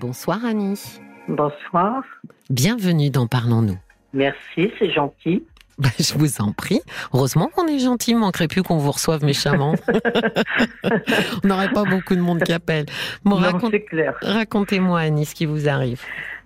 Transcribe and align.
Bonsoir 0.00 0.44
Annie. 0.44 1.00
Bonsoir. 1.26 2.04
Bienvenue 2.50 3.10
dans 3.10 3.26
Parlons-nous. 3.26 3.78
Merci, 4.12 4.70
c'est 4.78 4.92
gentil. 4.92 5.42
Bah, 5.76 5.88
je 5.98 6.14
vous 6.14 6.40
en 6.40 6.52
prie. 6.52 6.80
Heureusement 7.12 7.48
qu'on 7.52 7.66
est 7.66 7.80
gentil, 7.80 8.12
il 8.12 8.16
manquerait 8.16 8.46
plus 8.46 8.62
qu'on 8.62 8.76
vous 8.78 8.92
reçoive 8.92 9.24
méchamment. 9.24 9.74
On 11.44 11.48
n'aurait 11.48 11.72
pas 11.72 11.84
beaucoup 11.84 12.14
de 12.14 12.20
monde 12.20 12.44
qui 12.44 12.52
appelle. 12.52 12.86
Bon. 13.24 13.40
Racontez-moi 14.22 15.00
Annie 15.00 15.24
ce 15.24 15.34
qui 15.34 15.46
vous 15.46 15.68
arrive. 15.68 16.00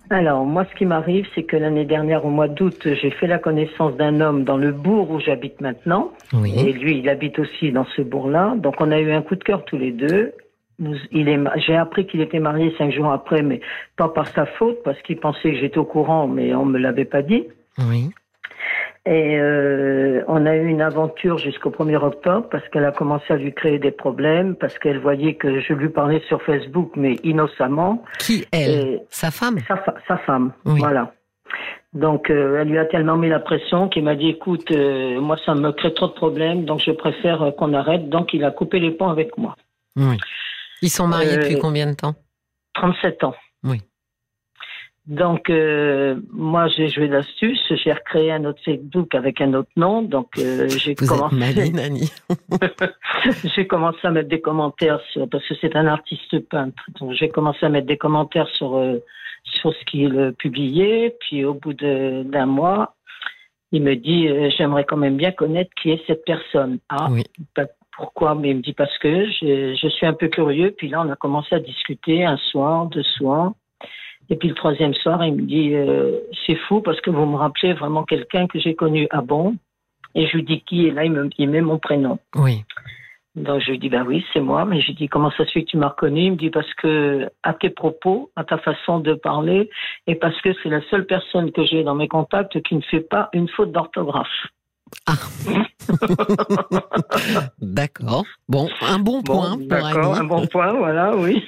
Alors, 0.09 0.45
moi, 0.45 0.65
ce 0.71 0.75
qui 0.75 0.85
m'arrive, 0.85 1.27
c'est 1.35 1.43
que 1.43 1.55
l'année 1.55 1.85
dernière, 1.85 2.25
au 2.25 2.29
mois 2.29 2.47
d'août, 2.47 2.81
j'ai 2.83 3.11
fait 3.11 3.27
la 3.27 3.37
connaissance 3.37 3.95
d'un 3.97 4.19
homme 4.19 4.43
dans 4.43 4.57
le 4.57 4.71
bourg 4.71 5.11
où 5.11 5.19
j'habite 5.19 5.61
maintenant. 5.61 6.11
Oui. 6.33 6.53
Et 6.57 6.73
lui, 6.73 6.99
il 6.99 7.09
habite 7.09 7.37
aussi 7.37 7.71
dans 7.71 7.85
ce 7.95 8.01
bourg-là. 8.01 8.55
Donc, 8.57 8.75
on 8.79 8.91
a 8.91 8.99
eu 8.99 9.11
un 9.11 9.21
coup 9.21 9.35
de 9.35 9.43
cœur 9.43 9.63
tous 9.65 9.77
les 9.77 9.91
deux. 9.91 10.33
J'ai 10.79 11.75
appris 11.75 12.05
qu'il 12.07 12.21
était 12.21 12.39
marié 12.39 12.73
cinq 12.77 12.91
jours 12.91 13.11
après, 13.11 13.41
mais 13.41 13.61
pas 13.95 14.09
par 14.09 14.27
sa 14.27 14.45
faute, 14.45 14.81
parce 14.83 15.01
qu'il 15.03 15.19
pensait 15.19 15.51
que 15.51 15.57
j'étais 15.57 15.77
au 15.77 15.85
courant, 15.85 16.27
mais 16.27 16.53
on 16.55 16.65
me 16.65 16.79
l'avait 16.79 17.05
pas 17.05 17.21
dit. 17.21 17.45
Oui. 17.77 18.09
Et 19.05 19.37
euh, 19.37 20.23
on 20.29 20.45
a 20.45 20.55
eu 20.55 20.65
une 20.67 20.81
aventure 20.81 21.37
jusqu'au 21.37 21.69
1er 21.71 21.97
octobre 21.97 22.47
parce 22.49 22.65
qu'elle 22.69 22.85
a 22.85 22.93
commencé 22.93 23.25
à 23.33 23.35
lui 23.35 23.53
créer 23.53 23.77
des 23.77 23.91
problèmes, 23.91 24.55
parce 24.55 24.79
qu'elle 24.79 24.99
voyait 24.99 25.33
que 25.35 25.59
je 25.59 25.73
lui 25.73 25.89
parlais 25.89 26.21
sur 26.27 26.41
Facebook, 26.41 26.91
mais 26.95 27.15
innocemment. 27.23 28.03
Qui, 28.19 28.45
elle? 28.53 28.69
Et- 28.69 29.01
Sa 29.09 29.29
femme? 29.29 29.59
Sa, 29.67 29.75
fa- 29.77 29.95
sa 30.07 30.17
femme, 30.19 30.53
Oui. 30.65 30.79
voilà. 30.79 31.11
Donc, 31.93 32.29
euh, 32.29 32.61
elle 32.61 32.69
lui 32.69 32.77
a 32.79 32.85
tellement 32.85 33.17
mis 33.17 33.27
la 33.29 33.39
pression 33.39 33.89
qu'il 33.89 34.03
m'a 34.05 34.15
dit, 34.15 34.29
écoute, 34.29 34.71
euh, 34.71 35.19
moi, 35.19 35.35
ça 35.45 35.53
me 35.53 35.71
crée 35.71 35.93
trop 35.93 36.07
de 36.07 36.13
problèmes, 36.13 36.63
donc 36.65 36.79
je 36.79 36.91
préfère 36.91 37.51
qu'on 37.57 37.73
arrête. 37.73 38.09
Donc, 38.09 38.33
il 38.33 38.43
a 38.45 38.51
coupé 38.51 38.79
les 38.79 38.91
ponts 38.91 39.09
avec 39.09 39.37
moi. 39.37 39.55
Oui. 39.97 40.17
Ils 40.83 40.89
sont 40.89 41.07
mariés 41.07 41.37
Euh, 41.37 41.41
depuis 41.41 41.57
combien 41.57 41.87
de 41.87 41.95
temps 41.95 42.15
37 42.75 43.23
ans. 43.23 43.35
Oui. 43.63 43.81
Donc, 45.05 45.49
euh, 45.49 46.15
moi, 46.31 46.67
j'ai 46.67 46.87
joué 46.89 47.07
l'astuce. 47.07 47.61
J'ai 47.83 47.91
recréé 47.91 48.31
un 48.31 48.45
autre 48.45 48.61
Facebook 48.63 49.13
avec 49.15 49.41
un 49.41 49.53
autre 49.53 49.69
nom. 49.75 50.01
Donc, 50.01 50.29
euh, 50.37 50.69
j'ai 50.69 50.95
commencé, 50.95 51.35
j'ai 53.55 53.67
commencé 53.67 53.99
à 54.03 54.11
mettre 54.11 54.29
des 54.29 54.41
commentaires 54.41 55.01
sur, 55.11 55.27
parce 55.29 55.45
que 55.47 55.55
c'est 55.59 55.75
un 55.75 55.87
artiste 55.87 56.39
peintre. 56.49 56.83
Donc, 56.99 57.13
j'ai 57.13 57.29
commencé 57.29 57.65
à 57.65 57.69
mettre 57.69 57.87
des 57.87 57.97
commentaires 57.97 58.47
sur, 58.49 58.77
euh, 58.77 58.99
sur 59.43 59.73
ce 59.73 59.85
qu'il 59.85 60.17
euh, 60.17 60.31
publiait. 60.31 61.15
Puis, 61.19 61.43
au 61.43 61.53
bout 61.53 61.73
d'un 61.73 62.45
mois, 62.45 62.95
il 63.73 63.83
me 63.83 63.95
dit, 63.95 64.27
euh, 64.29 64.49
j'aimerais 64.57 64.85
quand 64.85 64.97
même 64.97 65.17
bien 65.17 65.31
connaître 65.31 65.71
qui 65.81 65.91
est 65.91 66.01
cette 66.07 66.23
personne. 66.25 66.79
Ah, 66.89 67.07
Oui. 67.09 67.23
Pourquoi 67.95 68.35
Mais 68.35 68.51
il 68.51 68.57
me 68.57 68.61
dit 68.61 68.73
parce 68.73 68.97
que 68.97 69.25
je, 69.25 69.75
je 69.79 69.87
suis 69.87 70.05
un 70.05 70.13
peu 70.13 70.27
curieux. 70.27 70.73
Puis 70.77 70.89
là, 70.89 71.01
on 71.01 71.09
a 71.09 71.15
commencé 71.15 71.55
à 71.55 71.59
discuter 71.59 72.25
un 72.25 72.37
soir, 72.37 72.87
deux 72.87 73.03
soirs. 73.03 73.53
Et 74.29 74.35
puis 74.35 74.47
le 74.47 74.55
troisième 74.55 74.93
soir, 74.93 75.23
il 75.23 75.35
me 75.35 75.41
dit 75.41 75.73
euh, 75.73 76.19
c'est 76.45 76.55
fou 76.55 76.81
parce 76.81 76.99
que 77.01 77.09
vous 77.09 77.25
me 77.25 77.35
rappelez 77.35 77.73
vraiment 77.73 78.03
quelqu'un 78.03 78.47
que 78.47 78.59
j'ai 78.59 78.73
connu 78.73 79.07
à 79.11 79.21
bon? 79.21 79.55
Et 80.15 80.27
je 80.27 80.37
lui 80.37 80.43
dis 80.43 80.61
qui? 80.61 80.85
Et 80.85 80.91
là, 80.91 81.03
il, 81.03 81.11
me, 81.11 81.29
il 81.37 81.49
met 81.49 81.61
mon 81.61 81.77
prénom. 81.77 82.19
Oui. 82.35 82.63
Donc 83.35 83.61
je 83.61 83.71
lui 83.71 83.79
dis 83.79 83.89
bah 83.89 84.03
oui, 84.07 84.23
c'est 84.31 84.39
moi. 84.39 84.63
Mais 84.65 84.79
je 84.79 84.87
lui 84.87 84.93
dis 84.93 85.07
comment 85.09 85.31
ça 85.31 85.45
se 85.45 85.51
fait 85.51 85.63
que 85.63 85.71
tu 85.71 85.77
m'as 85.77 85.89
reconnu? 85.89 86.21
Il 86.21 86.31
me 86.31 86.37
dit 86.37 86.51
parce 86.51 86.71
que 86.75 87.29
à 87.41 87.53
tes 87.53 87.69
propos, 87.69 88.31
à 88.35 88.43
ta 88.43 88.57
façon 88.57 88.99
de 88.99 89.13
parler, 89.13 89.69
et 90.07 90.15
parce 90.15 90.39
que 90.41 90.49
c'est 90.61 90.69
la 90.69 90.81
seule 90.89 91.05
personne 91.05 91.51
que 91.51 91.65
j'ai 91.65 91.83
dans 91.83 91.95
mes 91.95 92.07
contacts 92.07 92.61
qui 92.61 92.75
ne 92.75 92.81
fait 92.81 93.01
pas 93.01 93.29
une 93.33 93.49
faute 93.49 93.71
d'orthographe. 93.71 94.27
D'accord. 97.61 98.25
Bon, 98.47 98.69
un 98.81 98.99
bon 98.99 99.21
Bon, 99.21 99.33
point 99.33 99.57
D'accord, 99.59 100.15
un 100.15 100.23
bon 100.23 100.47
point, 100.47 100.73
voilà, 100.73 101.15
oui. 101.17 101.43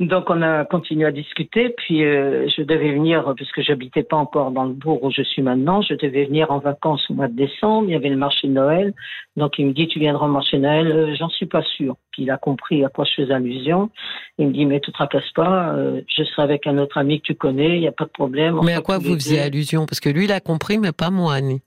Donc 0.00 0.30
on 0.30 0.42
a 0.42 0.64
continué 0.64 1.06
à 1.06 1.12
discuter, 1.12 1.70
puis 1.76 2.04
euh, 2.04 2.48
je 2.48 2.62
devais 2.62 2.92
venir, 2.92 3.32
puisque 3.36 3.60
j'habitais 3.62 4.02
pas 4.02 4.16
encore 4.16 4.50
dans 4.50 4.64
le 4.64 4.72
bourg 4.72 5.02
où 5.04 5.10
je 5.10 5.22
suis 5.22 5.42
maintenant, 5.42 5.80
je 5.82 5.94
devais 5.94 6.24
venir 6.26 6.50
en 6.50 6.58
vacances 6.58 7.08
au 7.10 7.14
mois 7.14 7.28
de 7.28 7.36
décembre, 7.36 7.88
il 7.88 7.92
y 7.92 7.96
avait 7.96 8.08
le 8.08 8.16
marché 8.16 8.48
de 8.48 8.52
Noël, 8.52 8.94
donc 9.36 9.58
il 9.58 9.66
me 9.66 9.72
dit 9.72 9.86
tu 9.88 9.98
viendras 9.98 10.26
au 10.26 10.30
marché 10.30 10.56
de 10.56 10.62
Noël, 10.62 10.86
Euh, 10.90 11.14
j'en 11.16 11.28
suis 11.28 11.46
pas 11.46 11.62
sûr. 11.62 11.96
Puis 12.12 12.22
il 12.22 12.30
a 12.30 12.36
compris 12.36 12.84
à 12.84 12.88
quoi 12.88 13.04
je 13.04 13.22
faisais 13.22 13.34
allusion, 13.34 13.90
il 14.38 14.48
me 14.48 14.52
dit 14.52 14.66
mais 14.66 14.80
tu 14.80 14.90
te 14.90 14.96
tracasses 14.96 15.30
pas, 15.34 15.72
euh, 15.74 16.00
je 16.08 16.24
serai 16.24 16.42
avec 16.42 16.66
un 16.66 16.78
autre 16.78 16.98
ami 16.98 17.20
que 17.20 17.26
tu 17.26 17.34
connais, 17.34 17.76
il 17.76 17.80
n'y 17.80 17.88
a 17.88 17.92
pas 17.92 18.04
de 18.04 18.10
problème. 18.10 18.58
Mais 18.64 18.74
à 18.74 18.80
quoi 18.80 18.98
vous 18.98 19.14
faisiez 19.14 19.40
allusion? 19.40 19.86
Parce 19.86 20.00
que 20.00 20.08
lui, 20.08 20.24
il 20.24 20.32
a 20.32 20.40
compris, 20.40 20.78
mais 20.78 20.92
pas 20.92 21.10
moi, 21.10 21.34
Annie. 21.34 21.62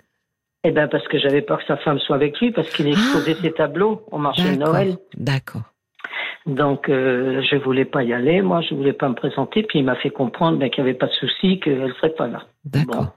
Eh 0.64 0.72
ben 0.72 0.88
parce 0.88 1.08
que 1.08 1.18
j'avais 1.18 1.42
peur 1.42 1.60
que 1.60 1.66
sa 1.66 1.78
femme 1.78 2.00
soit 2.00 2.16
avec 2.16 2.40
lui, 2.40 2.52
parce 2.52 2.70
qu'il 2.70 2.88
exposait 2.88 3.36
ses 3.36 3.52
tableaux 3.52 4.04
au 4.12 4.18
marché 4.18 4.56
de. 4.56 4.60
Noël. 4.60 4.98
D'accord. 5.18 5.64
Donc, 6.46 6.90
euh, 6.90 7.42
je 7.50 7.56
voulais 7.58 7.86
pas 7.86 8.04
y 8.04 8.14
aller. 8.14 8.42
Moi, 8.42 8.62
je 8.62 8.74
voulais 8.74 8.94
pas 8.94 9.08
me 9.10 9.14
présenter. 9.14 9.64
Puis, 9.64 9.80
il 9.80 9.86
m'a 9.86 9.96
fait 9.96 10.10
comprendre 10.10 10.58
ben, 10.58 10.70
qu'il 10.70 10.84
n'y 10.84 10.90
avait 10.90 10.98
pas 10.98 11.08
de 11.08 11.14
souci, 11.14 11.60
qu'elle 11.60 11.94
serait 11.98 12.14
pas 12.14 12.28
là. 12.28 12.44
D'accord. 12.66 13.16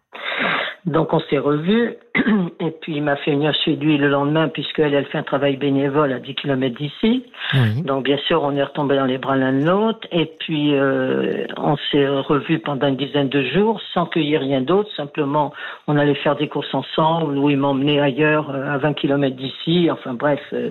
Donc, 0.87 1.15
on 1.15 1.21
s'est 1.21 1.39
revus. 1.39 1.95
Et 2.61 2.71
puis, 2.81 2.97
il 2.97 3.03
m'a 3.03 3.17
fait 3.17 3.31
venir 3.31 3.55
chez 3.65 3.75
lui 3.77 3.97
le 3.97 4.09
lendemain, 4.09 4.49
puisqu'elle, 4.49 4.93
elle 4.93 5.06
fait 5.06 5.19
un 5.19 5.22
travail 5.22 5.56
bénévole 5.56 6.12
à 6.12 6.19
10 6.19 6.34
km 6.34 6.77
d'ici. 6.77 7.25
Oui. 7.55 7.83
Donc, 7.83 8.05
bien 8.05 8.19
sûr, 8.27 8.43
on 8.43 8.55
est 8.55 8.62
retombé 8.62 8.97
dans 8.97 9.06
les 9.06 9.17
bras 9.17 9.37
l'un 9.37 9.53
de 9.53 9.65
l'autre. 9.65 10.06
Et 10.12 10.27
puis, 10.39 10.75
euh, 10.75 11.47
on 11.56 11.77
s'est 11.91 12.06
revus 12.06 12.59
pendant 12.59 12.89
une 12.89 12.97
dizaine 12.97 13.31
de 13.31 13.43
jours, 13.43 13.81
sans 13.95 14.06
qu'il 14.06 14.22
y 14.22 14.34
ait 14.34 14.39
rien 14.39 14.61
d'autre. 14.61 14.91
Simplement, 14.95 15.53
on 15.87 15.97
allait 15.97 16.15
faire 16.17 16.37
des 16.37 16.49
courses 16.49 16.75
ensemble, 16.75 17.39
ou 17.39 17.49
il 17.49 17.56
m'emmenait 17.56 18.01
ailleurs, 18.01 18.51
euh, 18.51 18.75
à 18.75 18.77
20 18.77 18.93
km 18.93 19.34
d'ici. 19.34 19.89
Enfin, 19.91 20.12
bref, 20.12 20.41
euh, 20.53 20.71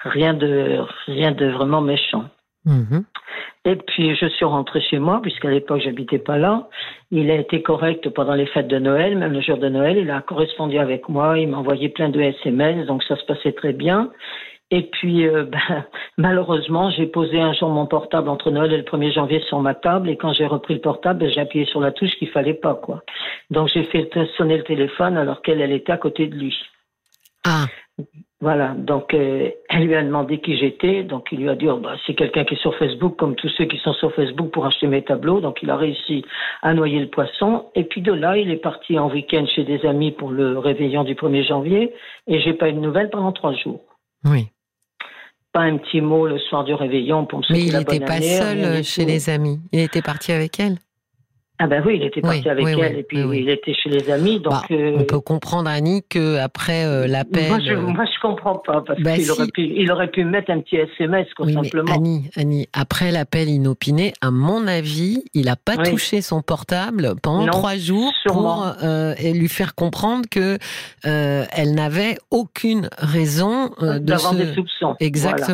rien 0.00 0.34
de, 0.34 0.80
rien 1.06 1.32
de 1.32 1.46
vraiment 1.46 1.80
méchant. 1.80 2.24
Mhm. 2.64 3.04
Et 3.66 3.76
puis 3.76 4.14
je 4.14 4.26
suis 4.26 4.44
rentrée 4.44 4.80
chez 4.80 4.98
moi, 4.98 5.20
puisqu'à 5.22 5.50
l'époque 5.50 5.80
j'habitais 5.82 6.18
pas 6.18 6.36
là. 6.36 6.68
Il 7.10 7.30
a 7.30 7.36
été 7.36 7.62
correct 7.62 8.08
pendant 8.10 8.34
les 8.34 8.46
fêtes 8.46 8.68
de 8.68 8.78
Noël, 8.78 9.16
même 9.16 9.32
le 9.32 9.40
jour 9.40 9.56
de 9.56 9.68
Noël. 9.68 9.96
Il 9.96 10.10
a 10.10 10.20
correspondu 10.20 10.78
avec 10.78 11.08
moi, 11.08 11.38
il 11.38 11.48
m'a 11.48 11.58
envoyé 11.58 11.88
plein 11.88 12.10
de 12.10 12.20
SMS, 12.20 12.86
donc 12.86 13.02
ça 13.04 13.16
se 13.16 13.24
passait 13.24 13.52
très 13.52 13.72
bien. 13.72 14.10
Et 14.70 14.82
puis 14.82 15.26
euh, 15.26 15.44
ben, 15.50 15.84
malheureusement, 16.18 16.90
j'ai 16.90 17.06
posé 17.06 17.40
un 17.40 17.54
jour 17.54 17.70
mon 17.70 17.86
portable 17.86 18.28
entre 18.28 18.50
Noël 18.50 18.72
et 18.72 18.78
le 18.78 18.82
1er 18.82 19.12
janvier 19.12 19.40
sur 19.48 19.60
ma 19.60 19.74
table, 19.74 20.10
et 20.10 20.16
quand 20.16 20.32
j'ai 20.32 20.46
repris 20.46 20.74
le 20.74 20.80
portable, 20.80 21.20
ben, 21.20 21.30
j'ai 21.30 21.40
appuyé 21.40 21.64
sur 21.66 21.80
la 21.80 21.92
touche 21.92 22.14
qu'il 22.16 22.28
fallait 22.28 22.54
pas, 22.54 22.74
quoi. 22.74 23.02
Donc 23.50 23.68
j'ai 23.68 23.84
fait 23.84 24.10
sonner 24.36 24.58
le 24.58 24.64
téléphone 24.64 25.16
alors 25.16 25.42
qu'elle 25.42 25.60
elle 25.60 25.72
était 25.72 25.92
à 25.92 25.98
côté 25.98 26.26
de 26.26 26.34
lui. 26.34 26.54
Ah, 27.46 27.66
Voilà, 28.44 28.74
donc 28.76 29.14
euh, 29.14 29.48
elle 29.70 29.84
lui 29.86 29.94
a 29.94 30.02
demandé 30.02 30.38
qui 30.38 30.58
j'étais, 30.58 31.02
donc 31.02 31.28
il 31.32 31.38
lui 31.38 31.48
a 31.48 31.54
dit 31.54 31.66
oh, 31.66 31.78
bah, 31.78 31.94
c'est 32.06 32.12
quelqu'un 32.12 32.44
qui 32.44 32.52
est 32.56 32.60
sur 32.60 32.76
Facebook, 32.76 33.16
comme 33.16 33.36
tous 33.36 33.48
ceux 33.56 33.64
qui 33.64 33.78
sont 33.78 33.94
sur 33.94 34.12
Facebook 34.12 34.50
pour 34.50 34.66
acheter 34.66 34.86
mes 34.86 35.00
tableaux, 35.02 35.40
donc 35.40 35.60
il 35.62 35.70
a 35.70 35.76
réussi 35.76 36.26
à 36.60 36.74
noyer 36.74 37.00
le 37.00 37.08
poisson, 37.08 37.64
et 37.74 37.84
puis 37.84 38.02
de 38.02 38.12
là 38.12 38.36
il 38.36 38.50
est 38.50 38.58
parti 38.58 38.98
en 38.98 39.10
week-end 39.10 39.46
chez 39.46 39.64
des 39.64 39.86
amis 39.86 40.12
pour 40.12 40.30
le 40.30 40.58
réveillon 40.58 41.04
du 41.04 41.14
1er 41.14 41.46
janvier, 41.48 41.94
et 42.26 42.38
j'ai 42.42 42.52
pas 42.52 42.68
eu 42.68 42.74
de 42.74 42.80
nouvelles 42.80 43.08
pendant 43.08 43.32
trois 43.32 43.54
jours. 43.54 43.80
oui. 44.26 44.48
Pas 45.54 45.60
un 45.60 45.78
petit 45.78 46.00
mot 46.02 46.26
le 46.26 46.38
soir 46.38 46.64
du 46.64 46.74
réveillon 46.74 47.24
pour 47.26 47.38
me 47.38 47.44
Mais 47.48 47.60
souhaiter 47.60 47.66
il 47.68 47.72
la 47.72 47.78
n'était 47.78 48.00
pas 48.00 48.14
année, 48.14 48.26
seul 48.26 48.82
chez 48.84 49.02
tout. 49.04 49.08
les 49.08 49.30
amis. 49.30 49.60
Il 49.72 49.78
était 49.78 50.02
parti 50.02 50.32
avec 50.32 50.58
elle. 50.60 50.78
Ah 51.60 51.68
ben 51.68 51.84
oui, 51.86 51.98
il 52.00 52.02
était 52.02 52.20
parti 52.20 52.40
Oui, 52.44 52.48
avec 52.50 52.64
oui, 52.66 52.72
elle, 52.82 52.92
oui, 52.94 52.98
et 52.98 53.02
puis 53.04 53.18
il 53.20 53.48
était 53.48 53.74
chez 53.74 53.88
les 53.88 54.10
amis, 54.10 54.40
donc... 54.40 54.52
Bah, 54.52 54.62
euh, 54.72 54.96
On 54.98 55.04
peut 55.04 55.20
comprendre, 55.20 55.70
Annie, 55.70 56.02
que 56.08 56.38
après 56.38 56.84
euh, 56.84 57.06
l'appel. 57.06 57.48
moi, 57.48 57.60
je, 57.64 57.70
euh, 57.72 57.80
moi, 57.80 58.04
je 58.06 58.20
comprends 58.20 58.56
pas, 58.56 58.82
parce 58.84 59.00
Bah, 59.00 59.14
qu'il 59.14 59.24
si. 59.24 59.30
aurait, 59.30 59.46
pu, 59.46 59.62
il 59.62 59.90
aurait 59.92 60.10
pu 60.10 60.24
mettre 60.24 60.50
un 60.50 60.58
petit 60.60 60.76
SMS, 60.76 61.28
quoi, 61.36 61.46
mais 61.46 61.52
simplement. 61.52 61.92
Annie, 61.92 62.28
Annie, 62.36 62.66
après 62.72 63.12
l'appel 63.12 63.48
inopiné, 63.48 64.14
à 64.20 64.32
mon 64.32 64.66
avis, 64.66 65.22
il 65.32 65.44
n'a 65.46 65.54
pas 65.54 65.76
touché 65.76 66.22
son 66.22 66.42
portable 66.42 67.14
pendant 67.22 67.44
Non, 67.46 67.52
trois 67.52 67.76
jours 67.76 68.12
sûrement. 68.22 68.42
pour 68.56 68.74
euh, 68.82 69.14
lui 69.32 69.48
faire 69.48 69.76
comprendre 69.76 70.24
que 70.28 70.58
euh, 71.06 71.44
elle 71.52 71.74
n'avait 71.74 72.16
aucune 72.32 72.88
raison 72.98 73.70
euh, 73.80 74.00
de 74.00 74.06
D'avoir 74.06 74.32
se... 74.32 74.38
des 74.38 74.54
soupçons. 74.54 74.96
Voilà. 75.00 75.46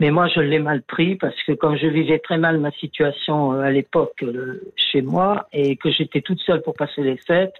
Mais 0.00 0.10
moi, 0.10 0.28
je 0.28 0.40
l'ai 0.40 0.58
mal 0.58 0.82
pris 0.82 1.16
parce 1.16 1.40
que 1.44 1.52
comme 1.52 1.76
je 1.76 1.86
vivais 1.86 2.18
très 2.18 2.36
mal 2.38 2.58
ma 2.58 2.70
situation 2.72 3.52
euh, 3.54 3.60
à 3.62 3.70
l'époque 3.70 4.22
euh, 4.22 4.60
chez 4.76 5.00
moi 5.02 5.46
et 5.52 5.76
que 5.76 5.90
j'étais 5.90 6.20
toute 6.20 6.40
seule 6.40 6.60
pour 6.62 6.74
passer 6.74 7.02
les 7.02 7.16
fêtes, 7.16 7.54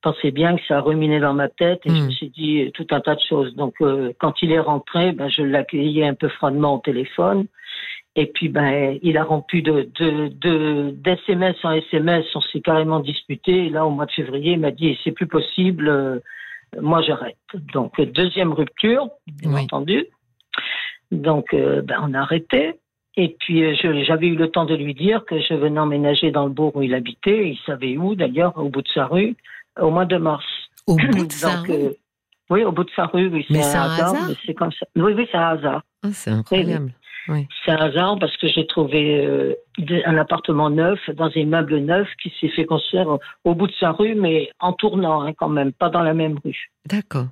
pensais 0.00 0.30
bien 0.32 0.56
que 0.56 0.62
ça 0.66 0.78
a 0.78 0.80
ruminé 0.80 1.20
dans 1.20 1.34
ma 1.34 1.48
tête 1.48 1.80
et 1.84 1.90
je 1.90 1.94
Mm. 2.02 2.06
me 2.06 2.10
suis 2.10 2.28
dit 2.30 2.62
euh, 2.62 2.70
tout 2.72 2.86
un 2.90 3.00
tas 3.00 3.14
de 3.16 3.20
choses. 3.28 3.54
Donc, 3.56 3.74
euh, 3.80 4.12
quand 4.18 4.42
il 4.42 4.52
est 4.52 4.60
rentré, 4.60 5.12
ben, 5.12 5.28
je 5.28 5.42
l'accueillais 5.42 6.06
un 6.06 6.14
peu 6.14 6.28
froidement 6.28 6.74
au 6.76 6.78
téléphone. 6.78 7.46
Et 8.14 8.26
puis, 8.26 8.48
ben, 8.48 8.98
il 9.02 9.16
a 9.16 9.24
rompu 9.24 9.62
de, 9.62 9.88
de, 9.98 10.28
de, 10.28 10.90
d'SMS 10.90 11.54
en 11.64 11.72
SMS. 11.72 12.26
On 12.34 12.40
s'est 12.42 12.60
carrément 12.60 13.00
disputé. 13.00 13.66
Et 13.66 13.70
là, 13.70 13.86
au 13.86 13.90
mois 13.90 14.06
de 14.06 14.12
février, 14.12 14.52
il 14.52 14.60
m'a 14.60 14.70
dit, 14.70 14.98
c'est 15.02 15.12
plus 15.12 15.26
possible. 15.26 15.88
euh, 15.88 16.18
moi, 16.80 17.00
j'arrête. 17.02 17.36
Donc, 17.72 18.00
deuxième 18.00 18.52
rupture, 18.52 19.08
bien 19.26 19.54
Oui. 19.54 19.62
entendu. 19.62 20.06
Donc, 21.12 21.52
euh, 21.54 21.82
ben, 21.82 21.96
on 22.02 22.14
a 22.14 22.20
arrêté. 22.20 22.74
Et 23.16 23.36
puis, 23.38 23.62
euh, 23.62 23.74
j'avais 24.06 24.26
eu 24.26 24.34
le 24.36 24.48
temps 24.48 24.64
de 24.64 24.74
lui 24.74 24.94
dire 24.94 25.24
que 25.26 25.38
je 25.38 25.52
venais 25.54 25.78
emménager 25.78 26.30
dans 26.30 26.46
le 26.46 26.50
bourg 26.50 26.74
où 26.74 26.82
il 26.82 26.94
habitait. 26.94 27.50
Il 27.50 27.58
savait 27.66 27.96
où, 27.98 28.14
d'ailleurs, 28.14 28.56
au 28.56 28.70
bout 28.70 28.82
de 28.82 28.88
sa 28.88 29.06
rue, 29.06 29.36
au 29.78 29.90
mois 29.90 30.06
de 30.06 30.16
mars. 30.16 30.44
Au 30.86 30.96
bout 30.96 31.26
de 31.26 31.32
sa 31.32 31.56
Donc, 31.56 31.66
rue? 31.66 31.74
euh, 31.74 31.90
oui, 32.48 32.64
au 32.64 32.72
bout 32.72 32.84
de 32.84 32.90
sa 32.96 33.06
rue, 33.06 33.28
oui, 33.28 33.44
c'est 33.46 33.54
Mais 33.54 33.60
un 33.60 33.62
c'est 33.70 33.76
un 33.76 33.82
hasard, 33.82 34.30
c'est 34.46 34.54
comme 34.54 34.72
ça. 34.72 34.86
Oui, 34.96 35.12
oui, 35.14 35.26
c'est 35.30 35.36
un 35.36 35.48
hasard. 35.48 35.82
Ah, 36.02 36.08
c'est 36.12 36.30
incroyable. 36.30 36.92
C'est 37.64 37.70
un 37.70 37.76
hasard 37.76 38.18
parce 38.18 38.36
que 38.38 38.48
j'ai 38.48 38.66
trouvé 38.66 39.24
euh, 39.24 39.54
un 40.06 40.16
appartement 40.16 40.70
neuf 40.70 40.98
dans 41.14 41.26
un 41.26 41.30
immeuble 41.40 41.78
neuf 41.78 42.08
qui 42.20 42.32
s'est 42.40 42.48
fait 42.48 42.64
construire 42.64 43.18
au 43.44 43.54
bout 43.54 43.68
de 43.68 43.72
sa 43.78 43.92
rue, 43.92 44.14
mais 44.16 44.50
en 44.58 44.72
tournant 44.72 45.22
hein, 45.22 45.32
quand 45.34 45.48
même, 45.48 45.72
pas 45.72 45.88
dans 45.88 46.02
la 46.02 46.14
même 46.14 46.38
rue. 46.44 46.70
D'accord. 46.86 47.26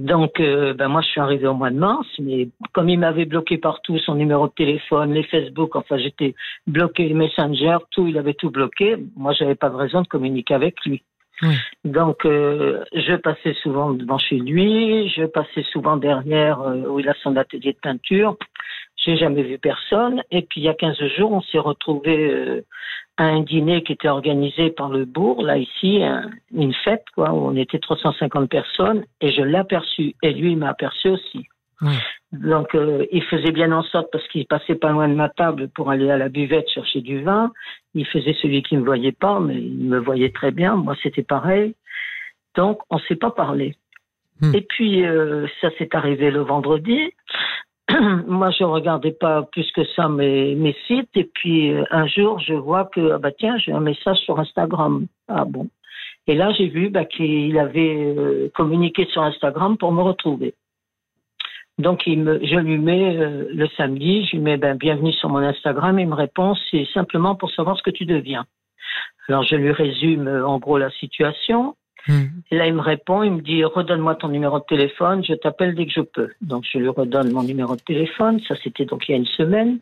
Donc, 0.00 0.40
euh, 0.40 0.72
ben 0.72 0.88
moi, 0.88 1.02
je 1.02 1.08
suis 1.08 1.20
arrivée 1.20 1.46
au 1.46 1.52
mois 1.52 1.70
de 1.70 1.76
mars, 1.76 2.06
mais 2.18 2.48
comme 2.72 2.88
il 2.88 2.98
m'avait 2.98 3.26
bloqué 3.26 3.58
partout, 3.58 3.98
son 3.98 4.14
numéro 4.14 4.46
de 4.48 4.52
téléphone, 4.52 5.12
les 5.12 5.24
Facebook, 5.24 5.76
enfin, 5.76 5.98
j'étais 5.98 6.34
bloqué, 6.66 7.06
les 7.06 7.14
Messenger, 7.14 7.76
tout, 7.90 8.06
il 8.06 8.16
avait 8.16 8.32
tout 8.32 8.50
bloqué. 8.50 8.96
Moi, 9.16 9.34
j'avais 9.34 9.56
pas 9.56 9.68
de 9.68 9.76
raison 9.76 10.00
de 10.00 10.08
communiquer 10.08 10.54
avec 10.54 10.82
lui. 10.86 11.02
Donc, 11.84 12.24
euh, 12.24 12.82
je 12.94 13.14
passais 13.16 13.54
souvent 13.62 13.92
devant 13.92 14.18
chez 14.18 14.36
lui, 14.36 15.10
je 15.10 15.24
passais 15.24 15.64
souvent 15.70 15.96
derrière 15.98 16.60
euh, 16.62 16.82
où 16.88 17.00
il 17.00 17.08
a 17.08 17.14
son 17.22 17.36
atelier 17.36 17.72
de 17.72 17.78
peinture. 17.78 18.36
J'ai 18.96 19.16
jamais 19.16 19.42
vu 19.42 19.58
personne. 19.58 20.22
Et 20.30 20.42
puis, 20.42 20.62
il 20.62 20.64
y 20.64 20.68
a 20.68 20.74
15 20.74 20.96
jours, 21.16 21.32
on 21.32 21.42
s'est 21.42 21.58
retrouvé 21.58 22.30
euh, 22.30 22.64
à 23.20 23.24
un 23.24 23.42
dîner 23.42 23.82
qui 23.82 23.92
était 23.92 24.08
organisé 24.08 24.70
par 24.70 24.88
le 24.88 25.04
bourg, 25.04 25.42
là, 25.42 25.58
ici, 25.58 26.00
une 26.54 26.72
fête, 26.72 27.04
quoi, 27.14 27.32
où 27.32 27.48
on 27.48 27.54
était 27.54 27.78
350 27.78 28.48
personnes. 28.48 29.04
Et 29.20 29.30
je 29.30 29.42
l'ai 29.42 29.58
aperçu. 29.58 30.14
Et 30.22 30.32
lui, 30.32 30.52
il 30.52 30.56
m'a 30.56 30.70
aperçu 30.70 31.10
aussi. 31.10 31.46
Donc, 32.32 32.74
euh, 32.74 33.04
il 33.12 33.22
faisait 33.24 33.52
bien 33.52 33.72
en 33.72 33.82
sorte, 33.82 34.08
parce 34.10 34.26
qu'il 34.28 34.46
passait 34.46 34.74
pas 34.74 34.90
loin 34.90 35.06
de 35.06 35.14
ma 35.14 35.28
table 35.28 35.68
pour 35.68 35.90
aller 35.90 36.10
à 36.10 36.16
la 36.16 36.30
buvette 36.30 36.70
chercher 36.70 37.02
du 37.02 37.22
vin. 37.22 37.52
Il 37.92 38.06
faisait 38.06 38.36
celui 38.40 38.62
qui 38.62 38.76
ne 38.76 38.80
me 38.80 38.86
voyait 38.86 39.12
pas, 39.12 39.38
mais 39.38 39.56
il 39.60 39.84
me 39.84 39.98
voyait 39.98 40.32
très 40.32 40.50
bien. 40.50 40.76
Moi, 40.76 40.96
c'était 41.02 41.22
pareil. 41.22 41.74
Donc, 42.54 42.80
on 42.88 42.96
ne 42.96 43.02
s'est 43.02 43.16
pas 43.16 43.32
parlé. 43.32 43.76
Hmm. 44.40 44.54
Et 44.54 44.62
puis, 44.62 45.04
euh, 45.04 45.46
ça 45.60 45.68
s'est 45.76 45.94
arrivé 45.94 46.30
le 46.30 46.40
vendredi. 46.40 47.12
Moi, 48.26 48.50
je 48.50 48.64
regardais 48.64 49.12
pas 49.12 49.42
plus 49.42 49.70
que 49.72 49.84
ça 49.96 50.08
mes, 50.08 50.76
sites. 50.86 51.16
Et 51.16 51.24
puis, 51.24 51.72
euh, 51.72 51.84
un 51.90 52.06
jour, 52.06 52.38
je 52.38 52.54
vois 52.54 52.84
que, 52.84 53.12
ah 53.12 53.18
bah 53.18 53.32
tiens, 53.32 53.56
j'ai 53.58 53.72
un 53.72 53.80
message 53.80 54.18
sur 54.18 54.38
Instagram. 54.38 55.06
Ah 55.28 55.44
bon. 55.44 55.68
Et 56.26 56.34
là, 56.34 56.52
j'ai 56.52 56.68
vu 56.68 56.90
bah, 56.90 57.04
qu'il 57.04 57.58
avait 57.58 58.50
communiqué 58.54 59.06
sur 59.06 59.22
Instagram 59.22 59.76
pour 59.76 59.92
me 59.92 60.02
retrouver. 60.02 60.54
Donc, 61.80 62.06
il 62.06 62.22
me, 62.22 62.44
je 62.44 62.56
lui 62.56 62.76
mets 62.78 63.16
euh, 63.16 63.48
le 63.54 63.66
samedi, 63.68 64.26
je 64.26 64.36
lui 64.36 64.42
mets 64.42 64.58
ben, 64.58 64.76
bienvenue 64.76 65.12
sur 65.12 65.30
mon 65.30 65.38
Instagram. 65.38 65.98
Il 65.98 66.08
me 66.08 66.14
répond 66.14 66.54
c'est 66.70 66.86
simplement 66.92 67.34
pour 67.34 67.50
savoir 67.52 67.78
ce 67.78 67.82
que 67.82 67.90
tu 67.90 68.04
deviens. 68.04 68.44
Alors, 69.28 69.44
je 69.44 69.56
lui 69.56 69.72
résume 69.72 70.28
euh, 70.28 70.46
en 70.46 70.58
gros 70.58 70.76
la 70.76 70.90
situation. 70.90 71.74
Hmm. 72.06 72.26
Là, 72.50 72.66
il 72.66 72.74
me 72.74 72.80
répond, 72.80 73.22
il 73.22 73.32
me 73.32 73.40
dit 73.42 73.64
redonne-moi 73.64 74.14
ton 74.14 74.28
numéro 74.28 74.58
de 74.58 74.64
téléphone, 74.64 75.24
je 75.24 75.34
t'appelle 75.34 75.74
dès 75.74 75.86
que 75.86 75.92
je 75.92 76.00
peux. 76.00 76.30
Donc, 76.40 76.64
je 76.70 76.78
lui 76.78 76.88
redonne 76.88 77.30
mon 77.32 77.42
numéro 77.42 77.76
de 77.76 77.82
téléphone. 77.82 78.40
Ça, 78.48 78.54
c'était 78.62 78.86
donc 78.86 79.08
il 79.08 79.12
y 79.12 79.14
a 79.14 79.18
une 79.18 79.26
semaine. 79.26 79.80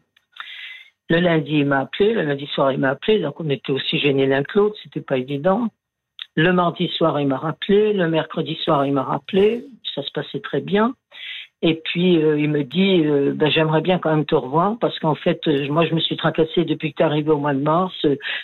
Le 1.11 1.21
lundi, 1.21 1.59
il 1.59 1.67
m'a 1.67 1.81
appelé. 1.81 2.13
Le 2.13 2.23
lundi 2.23 2.47
soir, 2.47 2.73
il 2.73 2.79
m'a 2.79 2.91
appelé. 2.91 3.21
Donc, 3.21 3.41
on 3.41 3.49
était 3.49 3.73
aussi 3.73 3.99
gênés 3.99 4.27
l'un 4.27 4.43
que 4.43 4.59
l'autre. 4.59 4.77
C'était 4.83 5.01
pas 5.01 5.17
évident. 5.17 5.69
Le 6.35 6.53
mardi 6.53 6.89
soir, 6.89 7.19
il 7.21 7.29
m'a 7.29 7.39
rappelé. 7.39 7.93
Le 7.93 8.09
mercredi 8.09 8.57
soir, 8.63 8.85
il 8.85 8.93
m'a 8.93 9.05
rappelé. 9.05 9.65
Ça 9.95 10.03
se 10.03 10.11
passait 10.13 10.41
très 10.41 10.61
bien. 10.61 10.95
Et 11.61 11.75
puis 11.85 12.23
euh, 12.23 12.39
il 12.39 12.49
me 12.51 12.63
dit, 12.63 13.05
euh, 13.05 13.33
ben, 13.35 13.51
j'aimerais 13.51 13.81
bien 13.81 13.99
quand 13.99 14.15
même 14.15 14.25
te 14.25 14.37
revoir 14.37 14.77
parce 14.81 14.97
qu'en 15.01 15.17
fait, 15.17 15.41
euh, 15.49 15.67
moi 15.71 15.85
je 15.87 15.95
me 15.95 15.99
suis 15.99 16.17
tracassée 16.17 16.65
depuis 16.65 16.93
que 16.93 16.99
tu 16.99 17.03
es 17.03 17.07
arrivé 17.07 17.31
au 17.31 17.39
mois 17.39 17.53
de 17.53 17.61
mars. 17.61 17.95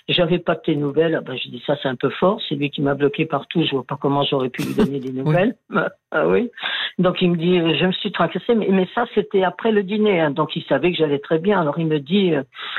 J'avais 0.09 0.41
pas 0.41 0.57
de 0.57 0.61
tes 0.61 0.75
nouvelles. 0.75 1.15
Ah, 1.15 1.21
ben, 1.21 1.37
je 1.37 1.49
dis 1.49 1.63
ça 1.65 1.77
c'est 1.81 1.89
un 1.89 1.95
peu 1.95 2.11
fort. 2.11 2.41
C'est 2.49 2.57
lui 2.57 2.71
qui 2.71 2.83
m'a 2.83 2.95
bloqué 2.95 3.25
partout. 3.25 3.63
Je 3.65 3.71
vois 3.71 3.85
pas 3.85 3.97
comment 4.01 4.25
j'aurais 4.25 4.49
pu 4.49 4.63
lui 4.63 4.75
donner 4.75 4.99
des 4.99 5.13
nouvelles. 5.23 5.55
ah 6.11 6.27
oui. 6.27 6.51
Donc 6.99 7.23
il 7.23 7.31
me 7.31 7.37
dit, 7.37 7.79
je 7.79 7.87
me 7.87 7.93
suis 7.93 8.11
tracassée, 8.11 8.57
mais, 8.57 8.69
mais 8.71 8.89
ça 8.97 9.07
c'était 9.15 9.45
après 9.45 9.71
le 9.71 9.85
dîner. 9.85 10.21
Hein. 10.21 10.31
donc 10.31 10.57
il 10.57 10.65
savait 10.65 10.91
que 10.91 10.99
j'allais 10.99 11.21
très 11.21 11.39
bien. 11.39 11.61
Alors 11.61 11.79
il 11.79 11.87
me 11.87 12.01
dit, 12.01 12.33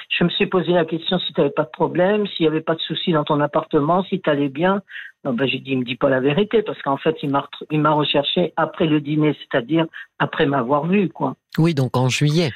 je 0.09 0.23
me 0.25 0.29
suis 0.29 0.47
posé 0.47 0.73
la 0.73 0.83
question 0.83 1.17
si 1.19 1.31
tu 1.31 1.39
n'avais 1.39 1.53
pas 1.53 1.63
de 1.63 1.69
problème, 1.69 2.27
s'il 2.27 2.45
y 2.45 2.49
avait 2.49 2.59
pas 2.59 2.75
de 2.75 2.81
soucis 2.81 3.13
dans 3.13 3.23
ton 3.23 3.39
appartement, 3.39 4.03
si 4.03 4.19
tu 4.19 4.29
allais 4.29 4.49
bien. 4.49 4.81
Non, 5.25 5.33
ben, 5.33 5.47
j'ai 5.47 5.57
dit, 5.57 5.71
il 5.71 5.79
me 5.79 5.83
dit 5.83 5.95
pas 5.95 6.09
la 6.09 6.19
vérité, 6.19 6.61
parce 6.61 6.79
qu'en 6.83 6.97
fait, 6.97 7.17
il 7.23 7.31
m'a, 7.31 7.49
il 7.71 7.79
m'a 7.79 7.91
recherché 7.91 8.53
après 8.55 8.85
le 8.85 9.01
dîner, 9.01 9.35
c'est-à-dire 9.39 9.87
après 10.19 10.45
m'avoir 10.45 10.85
vu, 10.85 11.09
quoi. 11.09 11.35
Oui, 11.57 11.73
donc 11.73 11.97
en 11.97 12.09
juillet. 12.09 12.51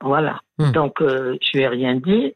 Voilà. 0.00 0.40
Hmm. 0.58 0.72
Donc, 0.72 1.02
euh, 1.02 1.36
je 1.42 1.58
lui 1.58 1.64
ai 1.64 1.68
rien 1.68 1.96
dit. 1.96 2.34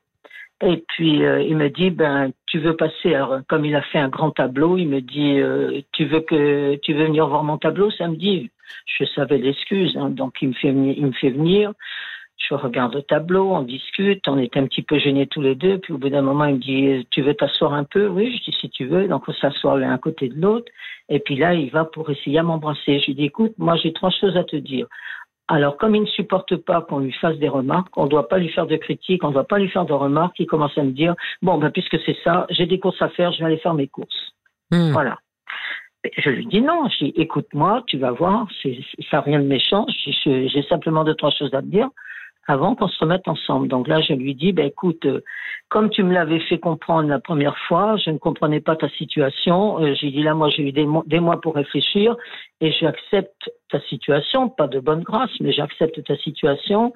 Et 0.62 0.84
puis, 0.88 1.24
euh, 1.24 1.40
il 1.40 1.56
me 1.56 1.70
dit, 1.70 1.88
ben, 1.88 2.32
tu 2.46 2.58
veux 2.58 2.76
passer, 2.76 3.14
alors, 3.14 3.38
comme 3.48 3.64
il 3.64 3.74
a 3.74 3.80
fait 3.80 3.98
un 3.98 4.10
grand 4.10 4.30
tableau, 4.30 4.76
il 4.76 4.88
me 4.88 5.00
dit, 5.00 5.38
euh, 5.40 5.80
tu 5.92 6.04
veux 6.04 6.20
que, 6.20 6.76
tu 6.82 6.92
veux 6.92 7.06
venir 7.06 7.26
voir 7.26 7.42
mon 7.42 7.56
tableau 7.56 7.90
samedi? 7.90 8.50
Je 8.84 9.04
savais 9.04 9.38
l'excuse, 9.38 9.96
hein, 9.96 10.10
donc 10.10 10.34
il 10.42 10.48
me 10.48 10.52
fait 10.52 10.68
il 10.68 11.06
me 11.06 11.12
fait 11.12 11.30
venir 11.30 11.72
je 12.48 12.54
regarde 12.54 12.94
le 12.94 13.02
tableau, 13.02 13.52
on 13.54 13.62
discute, 13.62 14.26
on 14.26 14.38
est 14.38 14.56
un 14.56 14.66
petit 14.66 14.82
peu 14.82 14.98
gênés 14.98 15.26
tous 15.26 15.42
les 15.42 15.54
deux. 15.54 15.78
Puis 15.78 15.92
au 15.92 15.98
bout 15.98 16.08
d'un 16.08 16.22
moment, 16.22 16.46
il 16.46 16.54
me 16.54 16.58
dit 16.58 17.06
Tu 17.10 17.22
veux 17.22 17.34
t'asseoir 17.34 17.74
un 17.74 17.84
peu? 17.84 18.06
Oui, 18.08 18.36
je 18.36 18.50
dis 18.50 18.56
Si 18.60 18.70
tu 18.70 18.86
veux. 18.86 19.08
Donc 19.08 19.28
on 19.28 19.32
s'assoit 19.34 19.78
l'un 19.78 19.92
à 19.92 19.98
côté 19.98 20.28
de 20.28 20.40
l'autre. 20.40 20.70
Et 21.08 21.20
puis 21.20 21.36
là, 21.36 21.54
il 21.54 21.70
va 21.70 21.84
pour 21.84 22.08
essayer 22.10 22.38
à 22.38 22.42
m'embrasser. 22.42 22.98
Je 23.00 23.06
lui 23.06 23.14
dis 23.14 23.24
Écoute, 23.24 23.52
moi 23.58 23.76
j'ai 23.76 23.92
trois 23.92 24.10
choses 24.10 24.36
à 24.36 24.44
te 24.44 24.56
dire. 24.56 24.86
Alors, 25.48 25.76
comme 25.76 25.96
il 25.96 26.02
ne 26.02 26.06
supporte 26.06 26.56
pas 26.56 26.80
qu'on 26.80 27.00
lui 27.00 27.12
fasse 27.12 27.36
des 27.38 27.48
remarques, 27.48 27.96
on 27.96 28.04
ne 28.04 28.08
doit 28.08 28.28
pas 28.28 28.38
lui 28.38 28.48
faire 28.50 28.66
de 28.66 28.76
critiques, 28.76 29.24
on 29.24 29.28
ne 29.28 29.32
doit 29.32 29.48
pas 29.48 29.58
lui 29.58 29.68
faire 29.68 29.84
de 29.84 29.92
remarques, 29.92 30.38
il 30.38 30.46
commence 30.46 30.78
à 30.78 30.84
me 30.84 30.92
dire 30.92 31.14
Bon, 31.42 31.58
ben, 31.58 31.70
puisque 31.70 31.98
c'est 32.06 32.16
ça, 32.24 32.46
j'ai 32.50 32.66
des 32.66 32.78
courses 32.78 33.02
à 33.02 33.08
faire, 33.10 33.32
je 33.32 33.40
vais 33.40 33.46
aller 33.46 33.58
faire 33.58 33.74
mes 33.74 33.88
courses. 33.88 34.32
Hmm. 34.70 34.92
Voilà. 34.92 35.18
Je 36.16 36.30
lui 36.30 36.46
dis 36.46 36.62
non, 36.62 36.88
je 36.88 37.04
dis 37.04 37.12
écoute-moi, 37.16 37.82
tu 37.86 37.98
vas 37.98 38.12
voir, 38.12 38.46
ça 38.62 38.70
n'a 39.12 39.20
rien 39.20 39.38
de 39.38 39.44
méchant, 39.44 39.84
j'ai 40.24 40.62
simplement 40.66 41.04
deux, 41.04 41.14
trois 41.14 41.30
choses 41.30 41.52
à 41.52 41.60
te 41.60 41.66
dire 41.66 41.90
avant 42.46 42.74
qu'on 42.74 42.88
se 42.88 42.98
remette 42.98 43.28
ensemble. 43.28 43.68
Donc 43.68 43.86
là, 43.86 44.00
je 44.00 44.12
lui 44.12 44.34
dis, 44.34 44.52
ben 44.52 44.66
écoute, 44.66 45.04
euh, 45.06 45.20
comme 45.68 45.90
tu 45.90 46.02
me 46.02 46.12
l'avais 46.12 46.40
fait 46.40 46.58
comprendre 46.58 47.08
la 47.08 47.20
première 47.20 47.56
fois, 47.68 47.96
je 47.96 48.10
ne 48.10 48.18
comprenais 48.18 48.60
pas 48.60 48.76
ta 48.76 48.88
situation. 48.90 49.80
Euh, 49.80 49.94
j'ai 49.94 50.10
dit 50.10 50.22
là, 50.22 50.34
moi, 50.34 50.48
j'ai 50.48 50.68
eu 50.68 50.72
des, 50.72 50.86
des, 51.06 51.20
mois 51.20 51.40
pour 51.40 51.54
réfléchir 51.54 52.16
et 52.60 52.72
j'accepte 52.72 53.50
ta 53.70 53.80
situation, 53.82 54.48
pas 54.48 54.66
de 54.66 54.80
bonne 54.80 55.02
grâce, 55.02 55.30
mais 55.40 55.52
j'accepte 55.52 56.02
ta 56.04 56.16
situation. 56.16 56.92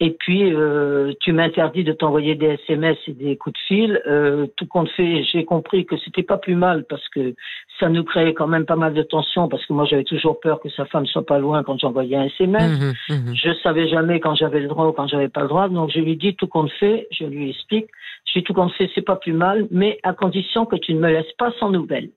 Et 0.00 0.10
puis, 0.10 0.54
euh, 0.54 1.12
tu 1.20 1.32
m'interdis 1.32 1.82
de 1.82 1.92
t'envoyer 1.92 2.36
des 2.36 2.58
SMS 2.68 2.96
et 3.08 3.12
des 3.12 3.36
coups 3.36 3.54
de 3.54 3.66
fil. 3.66 4.02
Euh, 4.06 4.46
tout 4.56 4.66
compte 4.66 4.88
fait, 4.90 5.24
j'ai 5.24 5.44
compris 5.44 5.86
que 5.86 5.96
c'était 5.98 6.22
pas 6.22 6.38
plus 6.38 6.54
mal 6.54 6.84
parce 6.88 7.06
que 7.08 7.34
ça 7.80 7.88
nous 7.88 8.04
créait 8.04 8.32
quand 8.32 8.46
même 8.46 8.64
pas 8.64 8.76
mal 8.76 8.94
de 8.94 9.02
tension 9.02 9.48
parce 9.48 9.64
que 9.66 9.72
moi, 9.72 9.86
j'avais 9.86 10.04
toujours 10.04 10.38
peur 10.38 10.60
que 10.60 10.70
sa 10.70 10.84
femme 10.84 11.06
soit 11.06 11.26
pas 11.26 11.38
loin 11.38 11.64
quand 11.64 11.78
j'envoyais 11.78 12.16
un 12.16 12.26
SMS. 12.26 12.78
Mmh, 12.78 13.12
mmh, 13.12 13.30
mmh. 13.30 13.34
Je 13.34 13.54
savais 13.62 13.88
jamais 13.88 14.20
quand 14.20 14.36
j'avais 14.36 14.60
le 14.60 14.68
droit 14.68 14.86
ou 14.86 14.92
quand 14.92 15.08
j'avais 15.08 15.28
pas 15.28 15.42
le 15.42 15.48
droit. 15.48 15.68
Donc, 15.68 15.90
je 15.90 15.98
lui 15.98 16.16
dis 16.16 16.36
tout 16.36 16.46
compte 16.46 16.70
fait, 16.78 17.08
je 17.10 17.24
lui 17.24 17.50
explique. 17.50 17.88
Je 18.26 18.38
dis 18.38 18.44
tout 18.44 18.54
compte 18.54 18.72
fait, 18.74 18.90
c'est 18.94 19.02
pas 19.02 19.16
plus 19.16 19.32
mal, 19.32 19.66
mais 19.70 19.98
à 20.04 20.12
condition 20.12 20.64
que 20.64 20.76
tu 20.76 20.94
ne 20.94 21.00
me 21.00 21.08
laisses 21.08 21.32
pas 21.38 21.50
sans 21.58 21.70
nouvelles. 21.70 22.10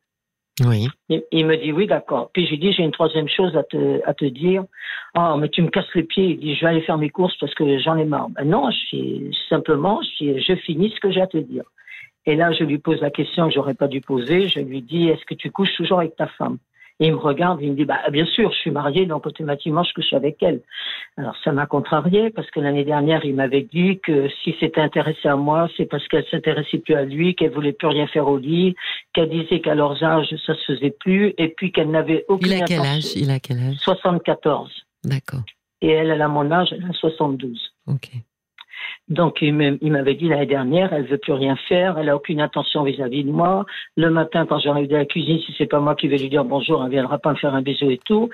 Oui. 0.60 0.88
Il, 1.10 1.46
me 1.46 1.56
dit 1.56 1.72
oui, 1.72 1.88
d'accord. 1.88 2.30
Puis 2.34 2.46
je 2.46 2.52
lui 2.52 2.60
dis 2.60 2.74
j'ai 2.74 2.84
une 2.84 2.92
troisième 2.92 3.30
chose 3.30 3.56
à 3.56 3.64
te, 3.64 4.02
à 4.06 4.14
te 4.14 4.26
dire. 4.26 4.66
Ah, 5.14 5.36
mais 5.40 5.50
tu 5.50 5.62
me 5.62 5.70
casses 5.70 5.94
les 5.96 6.04
pieds. 6.04 6.32
Il 6.32 6.40
dit 6.40 6.56
je 6.56 6.62
vais 6.62 6.68
aller 6.68 6.82
faire 6.82 6.98
mes 6.98 7.10
courses 7.10 7.36
parce 7.38 7.54
que 7.56 7.80
j'en 7.80 7.96
ai 7.96 8.06
marre. 8.06 8.30
Ben 8.30 8.48
non, 8.48 8.70
je 8.70 9.32
simplement, 9.50 10.02
je, 10.20 10.40
je 10.40 10.56
finis 10.56 10.92
ce 10.94 11.00
que 11.00 11.12
j'ai 11.12 11.22
à 11.22 11.28
te 11.28 11.38
dire. 11.38 11.64
Et 12.26 12.36
là, 12.36 12.52
je 12.52 12.64
lui 12.64 12.78
pose 12.78 13.02
la 13.02 13.10
question 13.10 13.48
que 13.48 13.54
j'aurais 13.54 13.74
pas 13.74 13.88
dû 13.88 14.02
poser. 14.02 14.48
Je 14.48 14.60
lui 14.60 14.82
dis 14.82 15.08
est-ce 15.08 15.26
que 15.26 15.34
tu 15.34 15.50
couches 15.52 15.76
toujours 15.76 16.00
avec 16.00 16.16
ta 16.16 16.28
femme? 16.28 16.58
Et 17.02 17.08
il 17.08 17.14
me 17.14 17.18
regarde, 17.18 17.60
il 17.64 17.72
me 17.72 17.76
dit, 17.76 17.84
bah, 17.84 18.00
bien 18.12 18.28
sûr, 18.28 18.52
je 18.52 18.58
suis 18.58 18.70
mariée, 18.70 19.08
donc 19.08 19.26
automatiquement, 19.26 19.84
je 19.84 19.92
couche 19.92 20.14
avec 20.14 20.38
elle. 20.44 20.62
Alors, 21.18 21.36
ça 21.44 21.52
m'a 21.52 21.66
contrarié 21.66 22.30
parce 22.30 22.50
que 22.52 22.60
l'année 22.60 22.84
dernière, 22.86 23.26
il 23.26 23.34
m'avait 23.34 23.64
dit 23.64 24.00
que 24.06 24.30
si 24.44 24.56
s'était 24.60 24.82
intéressé 24.82 25.28
à 25.28 25.36
moi, 25.36 25.68
c'est 25.76 25.88
parce 25.88 26.08
qu'elle 26.08 26.26
s'intéressait 26.30 26.78
plus 26.78 26.94
à 26.94 27.04
lui, 27.04 27.34
qu'elle 27.34 27.50
voulait 27.50 27.74
plus 27.74 27.88
rien 27.88 28.06
faire 28.06 28.28
au 28.28 28.38
lit, 28.38 28.76
qu'elle 29.14 29.30
disait 29.30 29.62
qu'à 29.62 29.74
leurs 29.74 30.04
âges, 30.04 30.28
ça 30.46 30.54
se 30.54 30.74
faisait 30.74 30.92
plus, 30.92 31.34
et 31.40 31.48
puis 31.48 31.72
qu'elle 31.72 31.90
n'avait 31.90 32.24
aucune 32.28 32.52
Il 32.52 32.62
a 32.62 32.66
quel 32.66 32.82
âge? 32.82 33.16
Il 33.16 33.32
a 33.32 33.40
quel 33.40 33.58
âge? 33.58 33.78
74. 33.78 34.70
D'accord. 35.04 35.42
Et 35.82 35.90
elle, 35.90 36.12
elle 36.12 36.22
a 36.22 36.28
mon 36.28 36.52
âge, 36.52 36.72
elle 36.72 36.86
a 36.86 36.94
72. 36.94 37.60
Ok. 37.88 38.12
Donc, 39.10 39.42
il 39.42 39.54
m'avait 39.54 40.16
dit 40.16 40.28
l'année 40.28 40.46
dernière, 40.46 40.94
elle 40.94 41.06
veut 41.06 41.18
plus 41.18 41.34
rien 41.34 41.56
faire, 41.68 41.98
elle 41.98 42.10
a 42.10 42.16
aucune 42.16 42.40
intention 42.40 42.84
vis-à-vis 42.84 43.24
de 43.24 43.32
moi. 43.32 43.66
Le 43.98 44.10
matin, 44.10 44.46
quand 44.46 44.60
j'arrive 44.60 44.88
de 44.88 44.96
la 44.96 45.06
cuisine, 45.06 45.40
si 45.40 45.54
c'est 45.58 45.66
pas 45.66 45.80
moi 45.80 45.96
qui 45.96 46.08
vais 46.08 46.18
lui 46.18 46.30
dire 46.30 46.46
bonjour, 46.46 46.84
elle 46.84 46.92
viendra 46.92 47.18
pas 47.20 47.32
me 47.32 47.36
faire 47.36 47.54
un 47.54 47.62
bisou 47.62 47.90
et 47.90 48.00
tout. 48.06 48.30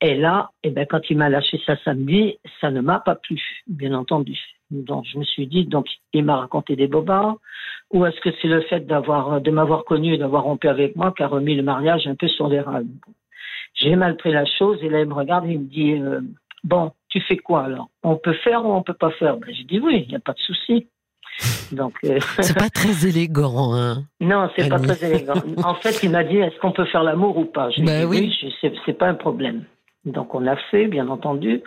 Et 0.00 0.14
là, 0.14 0.50
eh 0.62 0.70
ben, 0.70 0.86
quand 0.86 1.00
il 1.08 1.16
m'a 1.16 1.28
lâché 1.30 1.60
ça 1.64 1.76
samedi, 1.84 2.38
ça 2.60 2.70
ne 2.70 2.80
m'a 2.80 3.00
pas 3.00 3.14
plu, 3.14 3.40
bien 3.66 3.94
entendu. 3.94 4.38
Donc, 4.70 5.04
je 5.10 5.18
me 5.18 5.24
suis 5.24 5.46
dit, 5.46 5.64
donc, 5.64 5.86
il 6.12 6.24
m'a 6.24 6.36
raconté 6.36 6.76
des 6.76 6.88
bobards, 6.88 7.36
ou 7.90 8.04
est-ce 8.04 8.20
que 8.20 8.30
c'est 8.40 8.48
le 8.48 8.60
fait 8.62 8.86
d'avoir, 8.86 9.40
de 9.40 9.50
m'avoir 9.50 9.84
connu 9.84 10.14
et 10.14 10.18
d'avoir 10.18 10.44
rompu 10.44 10.68
avec 10.68 10.94
moi 10.96 11.12
qui 11.16 11.22
a 11.22 11.28
remis 11.28 11.54
le 11.54 11.62
mariage 11.62 12.06
un 12.06 12.16
peu 12.16 12.28
sur 12.28 12.48
les 12.48 12.60
rails? 12.60 12.86
J'ai 13.74 13.96
mal 13.96 14.16
pris 14.16 14.32
la 14.32 14.44
chose, 14.44 14.78
et 14.82 14.88
là, 14.88 15.00
il 15.00 15.06
me 15.06 15.14
regarde 15.14 15.46
et 15.46 15.52
il 15.52 15.60
me 15.60 15.64
dit, 15.66 15.94
euh, 15.94 16.20
bon, 16.64 16.92
tu 17.14 17.20
fais 17.20 17.36
quoi 17.36 17.64
alors? 17.64 17.90
On 18.02 18.16
peut 18.16 18.34
faire 18.42 18.66
ou 18.66 18.72
on 18.72 18.82
peut 18.82 18.94
pas 18.94 19.12
faire? 19.12 19.36
Ben, 19.36 19.54
J'ai 19.54 19.62
dit 19.62 19.78
oui, 19.78 20.02
il 20.06 20.08
n'y 20.08 20.16
a 20.16 20.20
pas 20.20 20.32
de 20.32 20.40
souci. 20.40 20.88
Donc, 21.70 21.94
euh, 22.04 22.18
c'est 22.40 22.58
pas 22.58 22.70
très 22.74 23.06
élégant, 23.06 23.72
hein 23.74 24.04
Non, 24.20 24.50
c'est 24.56 24.68
pas 24.68 24.80
très 24.80 25.10
élégant. 25.10 25.34
En 25.64 25.76
fait, 25.76 26.02
il 26.02 26.10
m'a 26.10 26.24
dit 26.24 26.38
est-ce 26.38 26.58
qu'on 26.58 26.72
peut 26.72 26.84
faire 26.86 27.04
l'amour 27.04 27.38
ou 27.38 27.44
pas? 27.44 27.70
J'ai 27.70 27.82
ben 27.82 28.00
dit 28.00 28.06
oui, 28.06 28.36
oui 28.42 28.72
c'est 28.84 28.98
pas 28.98 29.06
un 29.06 29.14
problème. 29.14 29.64
Donc 30.04 30.34
on 30.34 30.46
a 30.46 30.56
fait, 30.70 30.86
bien 30.86 31.08
entendu. 31.08 31.62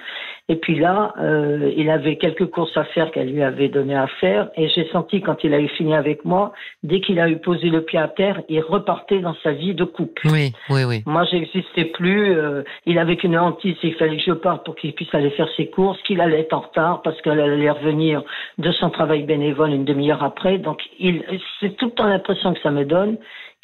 Et 0.50 0.56
puis 0.56 0.80
là, 0.80 1.14
euh, 1.20 1.72
il 1.76 1.90
avait 1.90 2.18
quelques 2.18 2.46
courses 2.46 2.76
à 2.78 2.84
faire 2.86 3.12
qu'elle 3.12 3.32
lui 3.32 3.44
avait 3.44 3.68
donné 3.68 3.96
à 3.96 4.08
faire. 4.08 4.50
Et 4.56 4.70
j'ai 4.70 4.88
senti 4.92 5.22
quand 5.22 5.44
il 5.44 5.54
a 5.54 5.60
eu 5.60 5.68
fini 5.70 5.94
avec 5.96 6.24
moi, 6.24 6.54
dès 6.84 7.02
qu'il 7.02 7.20
a 7.20 7.30
eu 7.30 7.38
posé 7.38 7.70
le 7.70 7.82
pied 7.82 8.00
à 8.00 8.08
terre, 8.08 8.42
il 8.48 8.62
repartait 8.62 9.20
dans 9.20 9.36
sa 9.44 9.52
vie 9.52 9.74
de 9.74 9.84
couple. 9.84 10.28
Oui, 10.32 10.54
oui, 10.70 10.84
oui. 10.88 11.04
Moi, 11.06 11.26
j'existais 11.26 11.86
plus. 11.86 12.38
Euh, 12.38 12.64
il 12.86 13.00
avait 13.00 13.18
qu'une 13.18 13.38
hantise. 13.38 13.76
Il 13.84 13.96
fallait 13.96 14.18
que 14.18 14.24
je 14.24 14.34
parte 14.34 14.66
pour 14.66 14.76
qu'il 14.76 14.94
puisse 14.94 15.14
aller 15.14 15.32
faire 15.32 15.50
ses 15.58 15.68
courses, 15.68 16.02
qu'il 16.04 16.22
allait 16.22 16.42
être 16.42 16.54
en 16.54 16.62
retard 16.62 17.02
parce 17.02 17.20
qu'elle 17.22 17.40
allait 17.40 17.72
revenir 17.72 18.24
de 18.58 18.72
son 18.72 18.90
travail 18.90 19.24
bénévole 19.24 19.72
une 19.72 19.86
demi-heure 19.86 20.24
après. 20.24 20.60
Donc, 20.60 20.82
il, 21.00 21.24
c'est 21.60 21.76
tout 21.76 21.88
le 21.88 21.92
temps 21.92 22.08
l'impression 22.08 22.54
que 22.54 22.62
ça 22.62 22.72
me 22.72 22.86
donne 22.86 23.18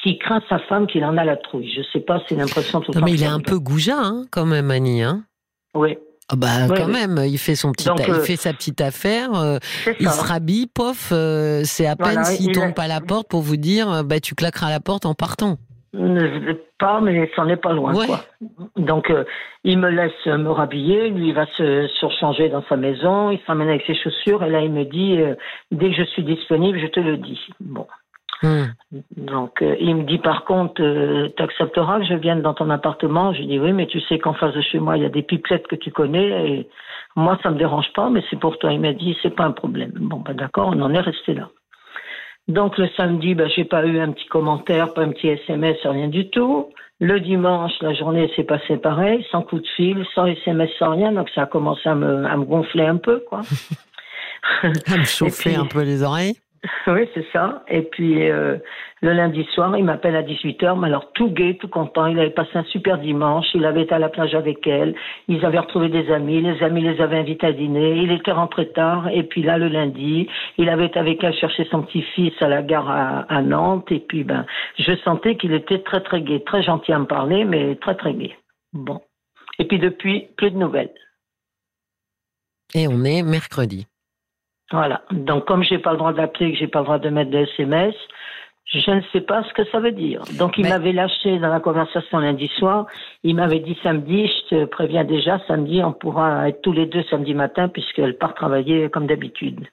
qui 0.04 0.18
craint 0.18 0.42
sa 0.50 0.58
femme, 0.58 0.86
qu'il 0.86 1.02
en 1.04 1.16
a 1.16 1.24
la 1.24 1.36
trouille. 1.36 1.72
Je 1.74 1.80
sais 1.92 2.00
pas, 2.00 2.22
c'est 2.28 2.36
l'impression 2.36 2.80
tout 2.80 2.92
le 2.92 3.00
temps. 3.00 3.04
mais 3.04 3.12
il 3.12 3.22
est 3.22 3.26
un 3.26 3.40
peu 3.40 3.58
goujat, 3.58 3.98
hein, 3.98 4.24
quand 4.30 4.44
même, 4.44 4.70
Annie. 4.70 5.02
Hein 5.02 5.24
oui. 5.74 5.96
Ah 6.30 6.36
bah 6.36 6.68
quand 6.74 6.88
même, 6.88 7.20
il 7.26 7.36
fait 7.36 7.54
son 7.54 7.72
petit, 7.72 7.86
il 7.86 8.10
euh, 8.10 8.20
fait 8.20 8.36
sa 8.36 8.54
petite 8.54 8.80
affaire, 8.80 9.34
euh, 9.34 9.58
il 10.00 10.08
se 10.08 10.26
rhabille, 10.26 10.66
pof, 10.66 11.10
euh, 11.12 11.60
c'est 11.64 11.86
à 11.86 11.96
peine 11.96 12.24
s'il 12.24 12.52
tombe 12.52 12.72
pas 12.72 12.84
à 12.84 12.88
la 12.88 13.02
porte 13.02 13.28
pour 13.28 13.42
vous 13.42 13.58
dire, 13.58 14.02
bah 14.04 14.20
tu 14.20 14.34
claqueras 14.34 14.70
la 14.70 14.80
porte 14.80 15.04
en 15.04 15.12
partant. 15.12 15.58
Pas, 16.78 17.02
mais 17.02 17.30
c'en 17.36 17.46
est 17.48 17.58
pas 17.58 17.74
loin. 17.74 17.92
Quoi. 17.92 18.20
Donc, 18.76 19.12
il 19.64 19.78
me 19.78 19.90
laisse 19.90 20.26
me 20.26 20.50
rhabiller, 20.50 21.10
lui 21.10 21.28
il 21.28 21.34
va 21.34 21.44
se 21.58 21.86
surchanger 21.98 22.48
dans 22.48 22.64
sa 22.70 22.76
maison, 22.76 23.30
il 23.30 23.38
s'emmène 23.46 23.68
avec 23.68 23.84
ses 23.86 23.94
chaussures, 23.94 24.42
et 24.44 24.50
là 24.50 24.62
il 24.62 24.72
me 24.72 24.84
dit, 24.84 25.18
dès 25.72 25.90
que 25.90 25.96
je 25.96 26.04
suis 26.04 26.24
disponible, 26.24 26.78
je 26.80 26.86
te 26.86 27.00
le 27.00 27.18
dis. 27.18 27.38
Bon. 27.60 27.86
Hmm. 28.42 28.64
Donc, 29.16 29.62
euh, 29.62 29.76
il 29.80 29.96
me 29.96 30.02
dit 30.04 30.18
par 30.18 30.44
contre, 30.44 30.82
euh, 30.82 31.28
tu 31.36 31.42
accepteras 31.42 32.00
que 32.00 32.06
je 32.06 32.14
vienne 32.14 32.42
dans 32.42 32.54
ton 32.54 32.68
appartement 32.68 33.32
Je 33.32 33.42
dis 33.42 33.58
oui, 33.58 33.72
mais 33.72 33.86
tu 33.86 34.00
sais 34.02 34.18
qu'en 34.18 34.34
face 34.34 34.54
de 34.54 34.60
chez 34.60 34.78
moi, 34.78 34.96
il 34.96 35.02
y 35.02 35.06
a 35.06 35.10
des 35.10 35.22
pipelettes 35.22 35.66
que 35.66 35.76
tu 35.76 35.90
connais 35.90 36.50
et 36.50 36.68
moi, 37.16 37.38
ça 37.42 37.50
me 37.50 37.58
dérange 37.58 37.92
pas, 37.94 38.10
mais 38.10 38.22
c'est 38.28 38.38
pour 38.38 38.58
toi. 38.58 38.72
Il 38.72 38.80
m'a 38.80 38.92
dit, 38.92 39.16
c'est 39.22 39.34
pas 39.34 39.44
un 39.44 39.52
problème. 39.52 39.92
Bon, 39.94 40.18
ben 40.18 40.34
d'accord, 40.34 40.72
on 40.74 40.80
en 40.82 40.92
est 40.92 41.00
resté 41.00 41.34
là. 41.34 41.48
Donc 42.48 42.76
le 42.76 42.88
samedi, 42.96 43.34
ben, 43.34 43.48
j'ai 43.54 43.64
pas 43.64 43.86
eu 43.86 43.98
un 43.98 44.12
petit 44.12 44.26
commentaire, 44.26 44.92
pas 44.92 45.02
un 45.02 45.12
petit 45.12 45.28
SMS, 45.28 45.78
rien 45.84 46.08
du 46.08 46.28
tout. 46.28 46.68
Le 47.00 47.18
dimanche, 47.20 47.72
la 47.80 47.94
journée 47.94 48.30
s'est 48.36 48.44
passée 48.44 48.76
pareil, 48.76 49.26
sans 49.30 49.42
coup 49.42 49.58
de 49.58 49.66
fil, 49.76 50.04
sans 50.14 50.26
SMS, 50.26 50.70
sans 50.78 50.90
rien. 50.90 51.12
Donc 51.12 51.30
ça 51.34 51.42
a 51.42 51.46
commencé 51.46 51.88
à 51.88 51.94
me, 51.94 52.26
à 52.26 52.36
me 52.36 52.44
gonfler 52.44 52.84
un 52.84 52.98
peu, 52.98 53.24
quoi. 53.28 53.40
à 54.62 54.96
me 54.96 55.04
chauffer 55.04 55.54
un 55.54 55.66
peu 55.66 55.82
les 55.82 56.02
oreilles. 56.02 56.36
Oui, 56.86 57.08
c'est 57.14 57.26
ça. 57.32 57.62
Et 57.68 57.82
puis 57.82 58.30
euh, 58.30 58.56
le 59.02 59.12
lundi 59.12 59.44
soir, 59.54 59.76
il 59.76 59.84
m'appelle 59.84 60.16
à 60.16 60.22
18h, 60.22 60.78
mais 60.78 60.88
alors 60.88 61.12
tout 61.12 61.30
gai, 61.30 61.56
tout 61.58 61.68
content. 61.68 62.06
Il 62.06 62.18
avait 62.18 62.30
passé 62.30 62.50
un 62.54 62.64
super 62.64 62.98
dimanche, 62.98 63.46
il 63.54 63.64
avait 63.64 63.82
été 63.82 63.94
à 63.94 63.98
la 63.98 64.08
plage 64.08 64.34
avec 64.34 64.66
elle, 64.66 64.94
ils 65.28 65.44
avaient 65.44 65.58
retrouvé 65.58 65.88
des 65.88 66.10
amis, 66.10 66.40
les 66.40 66.62
amis 66.62 66.82
les 66.82 67.00
avaient 67.00 67.18
invités 67.18 67.46
à 67.46 67.52
dîner, 67.52 67.98
il 67.98 68.12
était 68.12 68.32
rentré 68.32 68.68
tard, 68.70 69.08
et 69.08 69.22
puis 69.24 69.42
là 69.42 69.58
le 69.58 69.68
lundi, 69.68 70.28
il 70.58 70.68
avait 70.68 70.86
été 70.86 70.98
avec 70.98 71.22
elle 71.22 71.34
chercher 71.34 71.66
son 71.70 71.82
petit-fils 71.82 72.34
à 72.40 72.48
la 72.48 72.62
gare 72.62 72.90
à, 73.28 73.42
Nantes, 73.42 73.90
et 73.90 74.00
puis 74.00 74.24
ben, 74.24 74.46
je 74.78 74.94
sentais 75.04 75.36
qu'il 75.36 75.52
était 75.52 75.80
très 75.80 76.00
très 76.00 76.22
gai, 76.22 76.42
très 76.44 76.62
gentil 76.62 76.92
à 76.92 76.98
me 76.98 77.06
parler, 77.06 77.44
mais 77.44 77.76
très 77.76 77.94
très 77.94 78.14
gai. 78.14 78.34
Bon. 78.72 79.00
Et 79.58 79.66
puis 79.66 79.78
depuis, 79.78 80.28
plus 80.36 80.50
de 80.50 80.56
nouvelles. 80.56 80.94
Et 82.74 82.88
on 82.88 83.04
est 83.04 83.22
mercredi. 83.22 83.86
Voilà. 84.74 85.02
Donc, 85.12 85.46
comme 85.46 85.62
j'ai 85.62 85.78
pas 85.78 85.92
le 85.92 85.98
droit 85.98 86.12
d'appeler, 86.12 86.52
que 86.52 86.58
j'ai 86.58 86.66
pas 86.66 86.80
le 86.80 86.84
droit 86.84 86.98
de 86.98 87.08
mettre 87.08 87.30
de 87.30 87.38
SMS, 87.38 87.94
je 88.64 88.90
ne 88.90 89.02
sais 89.12 89.20
pas 89.20 89.44
ce 89.44 89.52
que 89.52 89.64
ça 89.70 89.78
veut 89.78 89.92
dire. 89.92 90.22
Donc, 90.36 90.58
il 90.58 90.68
m'avait 90.68 90.92
lâché 90.92 91.38
dans 91.38 91.48
la 91.48 91.60
conversation 91.60 92.18
lundi 92.18 92.50
soir. 92.58 92.86
Il 93.22 93.36
m'avait 93.36 93.60
dit 93.60 93.78
samedi, 93.84 94.26
je 94.26 94.48
te 94.48 94.64
préviens 94.64 95.04
déjà, 95.04 95.38
samedi, 95.46 95.80
on 95.84 95.92
pourra 95.92 96.48
être 96.48 96.60
tous 96.62 96.72
les 96.72 96.86
deux 96.86 97.04
samedi 97.04 97.34
matin 97.34 97.68
puisqu'elle 97.68 98.18
part 98.18 98.34
travailler 98.34 98.90
comme 98.90 99.06
d'habitude. 99.06 99.64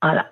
Voilà. 0.00 0.26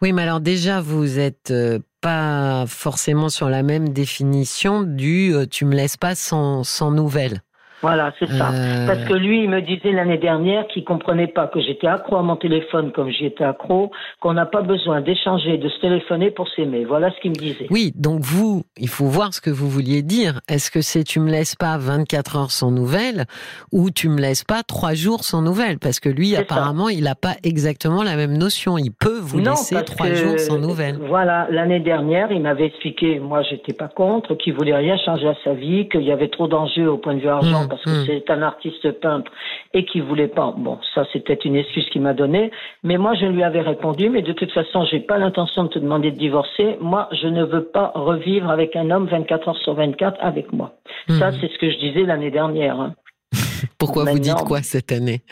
Oui, 0.00 0.14
mais 0.14 0.22
alors 0.22 0.40
déjà, 0.40 0.80
vous 0.80 1.18
êtes 1.18 1.50
euh, 1.50 1.80
pas 2.00 2.64
forcément 2.66 3.28
sur 3.28 3.50
la 3.50 3.62
même 3.62 3.90
définition 3.90 4.82
du 4.82 5.34
euh, 5.34 5.44
tu 5.44 5.66
me 5.66 5.74
laisses 5.74 5.98
pas 5.98 6.14
sans, 6.14 6.64
sans 6.64 6.90
nouvelles. 6.90 7.42
Voilà, 7.82 8.12
c'est 8.18 8.28
ça. 8.28 8.50
Euh. 8.52 8.86
Parce 8.86 9.04
que 9.04 9.14
lui, 9.14 9.44
il 9.44 9.48
me 9.48 9.62
disait 9.62 9.92
l'année 9.92 10.18
dernière 10.18 10.66
qu'il 10.68 10.84
comprenait 10.84 11.28
pas 11.28 11.46
que 11.46 11.60
j'étais 11.60 11.86
accro 11.86 12.16
à 12.16 12.22
mon 12.22 12.36
téléphone 12.36 12.92
comme 12.92 13.08
j'y 13.08 13.26
étais 13.26 13.44
accro, 13.44 13.90
qu'on 14.20 14.34
n'a 14.34 14.46
pas 14.46 14.62
besoin 14.62 15.00
d'échanger, 15.00 15.56
de 15.56 15.68
se 15.68 15.80
téléphoner 15.80 16.30
pour 16.30 16.48
s'aimer. 16.48 16.84
Voilà 16.84 17.10
ce 17.10 17.20
qu'il 17.20 17.30
me 17.30 17.36
disait. 17.36 17.66
Oui, 17.70 17.92
donc 17.96 18.20
vous, 18.20 18.64
il 18.76 18.88
faut 18.88 19.06
voir 19.06 19.32
ce 19.32 19.40
que 19.40 19.50
vous 19.50 19.68
vouliez 19.68 20.02
dire. 20.02 20.40
Est-ce 20.48 20.70
que 20.70 20.82
c'est 20.82 21.04
tu 21.04 21.20
me 21.20 21.30
laisses 21.30 21.54
pas 21.54 21.78
24 21.78 22.36
heures 22.36 22.50
sans 22.50 22.70
nouvelles 22.70 23.24
ou 23.72 23.90
tu 23.90 24.08
me 24.08 24.20
laisses 24.20 24.44
pas 24.44 24.62
3 24.62 24.94
jours 24.94 25.24
sans 25.24 25.40
nouvelles? 25.40 25.78
Parce 25.78 26.00
que 26.00 26.10
lui, 26.10 26.36
apparemment, 26.36 26.90
il 26.90 27.04
n'a 27.04 27.14
pas 27.14 27.36
exactement 27.44 28.02
la 28.02 28.16
même 28.16 28.36
notion. 28.36 28.76
Il 28.76 28.92
peut 28.92 29.18
vous 29.20 29.38
laisser 29.38 29.82
3 29.82 30.12
jours 30.14 30.38
sans 30.38 30.58
nouvelles. 30.58 30.98
Voilà, 31.08 31.46
l'année 31.50 31.80
dernière, 31.80 32.30
il 32.30 32.42
m'avait 32.42 32.66
expliqué, 32.66 33.18
moi 33.20 33.42
j'étais 33.42 33.72
pas 33.72 33.88
contre, 33.88 34.34
qu'il 34.34 34.52
voulait 34.52 34.76
rien 34.76 34.98
changer 34.98 35.28
à 35.28 35.34
sa 35.44 35.54
vie, 35.54 35.88
qu'il 35.88 36.02
y 36.02 36.12
avait 36.12 36.28
trop 36.28 36.46
d'enjeux 36.46 36.90
au 36.90 36.98
point 36.98 37.14
de 37.14 37.20
vue 37.20 37.28
argent. 37.28 37.64
Mmh 37.64 37.69
parce 37.70 37.82
que 37.84 37.90
hmm. 37.90 38.06
c'est 38.06 38.30
un 38.30 38.42
artiste 38.42 38.90
peintre 39.00 39.30
et 39.72 39.84
qui 39.84 40.00
voulait 40.00 40.28
pas. 40.28 40.52
Bon, 40.56 40.78
ça 40.94 41.04
c'était 41.12 41.34
une 41.34 41.56
excuse 41.56 41.88
qu'il 41.90 42.02
m'a 42.02 42.12
donnée, 42.12 42.50
mais 42.82 42.98
moi 42.98 43.14
je 43.14 43.26
lui 43.26 43.42
avais 43.42 43.62
répondu, 43.62 44.10
mais 44.10 44.22
de 44.22 44.32
toute 44.32 44.52
façon 44.52 44.84
j'ai 44.90 45.00
pas 45.00 45.16
l'intention 45.16 45.64
de 45.64 45.68
te 45.68 45.78
demander 45.78 46.10
de 46.10 46.18
divorcer. 46.18 46.76
Moi, 46.80 47.08
je 47.12 47.28
ne 47.28 47.44
veux 47.44 47.64
pas 47.64 47.92
revivre 47.94 48.50
avec 48.50 48.76
un 48.76 48.90
homme 48.90 49.06
24 49.06 49.48
heures 49.48 49.56
sur 49.58 49.74
24 49.74 50.18
avec 50.20 50.52
moi. 50.52 50.74
Ça 51.08 51.30
hmm. 51.30 51.34
c'est 51.40 51.48
ce 51.50 51.58
que 51.58 51.70
je 51.70 51.78
disais 51.78 52.02
l'année 52.02 52.30
dernière. 52.30 52.78
Hein. 52.78 52.94
Pourquoi 53.78 54.04
vous 54.04 54.18
dites 54.18 54.44
quoi 54.46 54.62
cette 54.62 54.92
année 54.92 55.22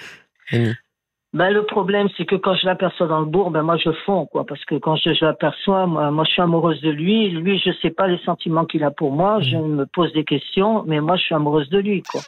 ben, 1.34 1.50
le 1.50 1.64
problème, 1.64 2.08
c'est 2.16 2.24
que 2.24 2.36
quand 2.36 2.54
je 2.54 2.64
l'aperçois 2.64 3.06
dans 3.06 3.20
le 3.20 3.26
bourg, 3.26 3.50
ben, 3.50 3.62
moi, 3.62 3.76
je 3.76 3.90
fonds, 4.06 4.26
quoi. 4.26 4.46
Parce 4.46 4.64
que 4.64 4.76
quand 4.76 4.96
je, 4.96 5.24
l'aperçois, 5.24 5.86
moi, 5.86 6.10
moi, 6.10 6.24
je 6.24 6.32
suis 6.32 6.42
amoureuse 6.42 6.80
de 6.80 6.90
lui. 6.90 7.28
Lui, 7.30 7.58
je 7.58 7.70
sais 7.82 7.90
pas 7.90 8.06
les 8.06 8.18
sentiments 8.24 8.64
qu'il 8.64 8.82
a 8.82 8.90
pour 8.90 9.12
moi. 9.12 9.40
Je 9.40 9.56
mm. 9.56 9.74
me 9.76 9.86
pose 9.86 10.12
des 10.14 10.24
questions, 10.24 10.84
mais 10.86 11.00
moi, 11.00 11.16
je 11.16 11.22
suis 11.22 11.34
amoureuse 11.34 11.68
de 11.68 11.78
lui, 11.78 12.02
quoi. 12.02 12.22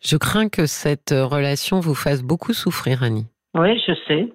Je 0.00 0.16
crains 0.16 0.48
que 0.48 0.66
cette 0.66 1.10
relation 1.10 1.80
vous 1.80 1.94
fasse 1.94 2.22
beaucoup 2.22 2.54
souffrir, 2.54 3.02
Annie. 3.02 3.26
Oui, 3.54 3.78
je 3.86 3.92
sais. 4.06 4.28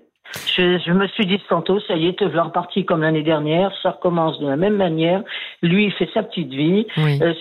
Je, 0.55 0.91
me 0.91 1.07
suis 1.09 1.25
dit 1.25 1.39
tantôt, 1.49 1.79
ça 1.81 1.95
y 1.95 2.07
est, 2.07 2.19
te 2.19 2.23
voilà 2.23 2.43
reparti 2.43 2.85
comme 2.85 3.01
l'année 3.01 3.23
dernière, 3.23 3.71
ça 3.81 3.91
recommence 3.91 4.39
de 4.39 4.47
la 4.47 4.55
même 4.55 4.75
manière. 4.75 5.23
Lui, 5.61 5.85
il 5.85 5.91
fait 5.93 6.09
sa 6.13 6.23
petite 6.23 6.49
vie. 6.49 6.85
Euh, 6.97 7.33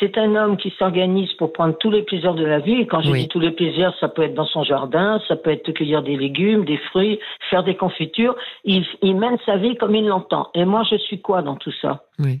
c'est 0.00 0.18
un 0.18 0.34
homme 0.36 0.56
qui 0.56 0.72
s'organise 0.78 1.32
pour 1.34 1.52
prendre 1.52 1.76
tous 1.78 1.90
les 1.90 2.02
plaisirs 2.02 2.34
de 2.34 2.44
la 2.44 2.58
vie. 2.58 2.80
Et 2.80 2.86
quand 2.86 3.02
je 3.02 3.12
dis 3.12 3.28
tous 3.28 3.40
les 3.40 3.50
plaisirs, 3.50 3.94
ça 4.00 4.08
peut 4.08 4.22
être 4.22 4.34
dans 4.34 4.46
son 4.46 4.64
jardin, 4.64 5.20
ça 5.28 5.36
peut 5.36 5.50
être 5.50 5.70
cueillir 5.72 6.02
des 6.02 6.16
légumes, 6.16 6.64
des 6.64 6.78
fruits, 6.90 7.18
faire 7.48 7.64
des 7.64 7.76
confitures. 7.76 8.34
Il, 8.64 8.84
mène 9.02 9.36
sa 9.46 9.56
vie 9.56 9.76
comme 9.76 9.94
il 9.94 10.06
l'entend. 10.06 10.48
Et 10.54 10.64
moi, 10.64 10.82
je 10.90 10.96
suis 10.96 11.20
quoi 11.20 11.42
dans 11.42 11.56
tout 11.56 11.72
ça? 11.80 12.04
Oui. 12.18 12.40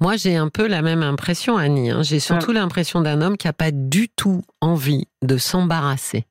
Moi, 0.00 0.14
j'ai 0.16 0.36
un 0.36 0.48
peu 0.48 0.68
la 0.68 0.80
même 0.80 1.02
impression, 1.02 1.56
Annie. 1.56 1.90
Hein. 1.90 2.02
J'ai 2.02 2.20
surtout 2.20 2.50
hum. 2.50 2.56
l'impression 2.56 3.00
d'un 3.00 3.20
homme 3.20 3.36
qui 3.36 3.46
n'a 3.46 3.52
pas 3.52 3.70
du 3.72 4.08
tout 4.08 4.42
envie 4.60 5.06
de 5.22 5.36
s'embarrasser. 5.36 6.24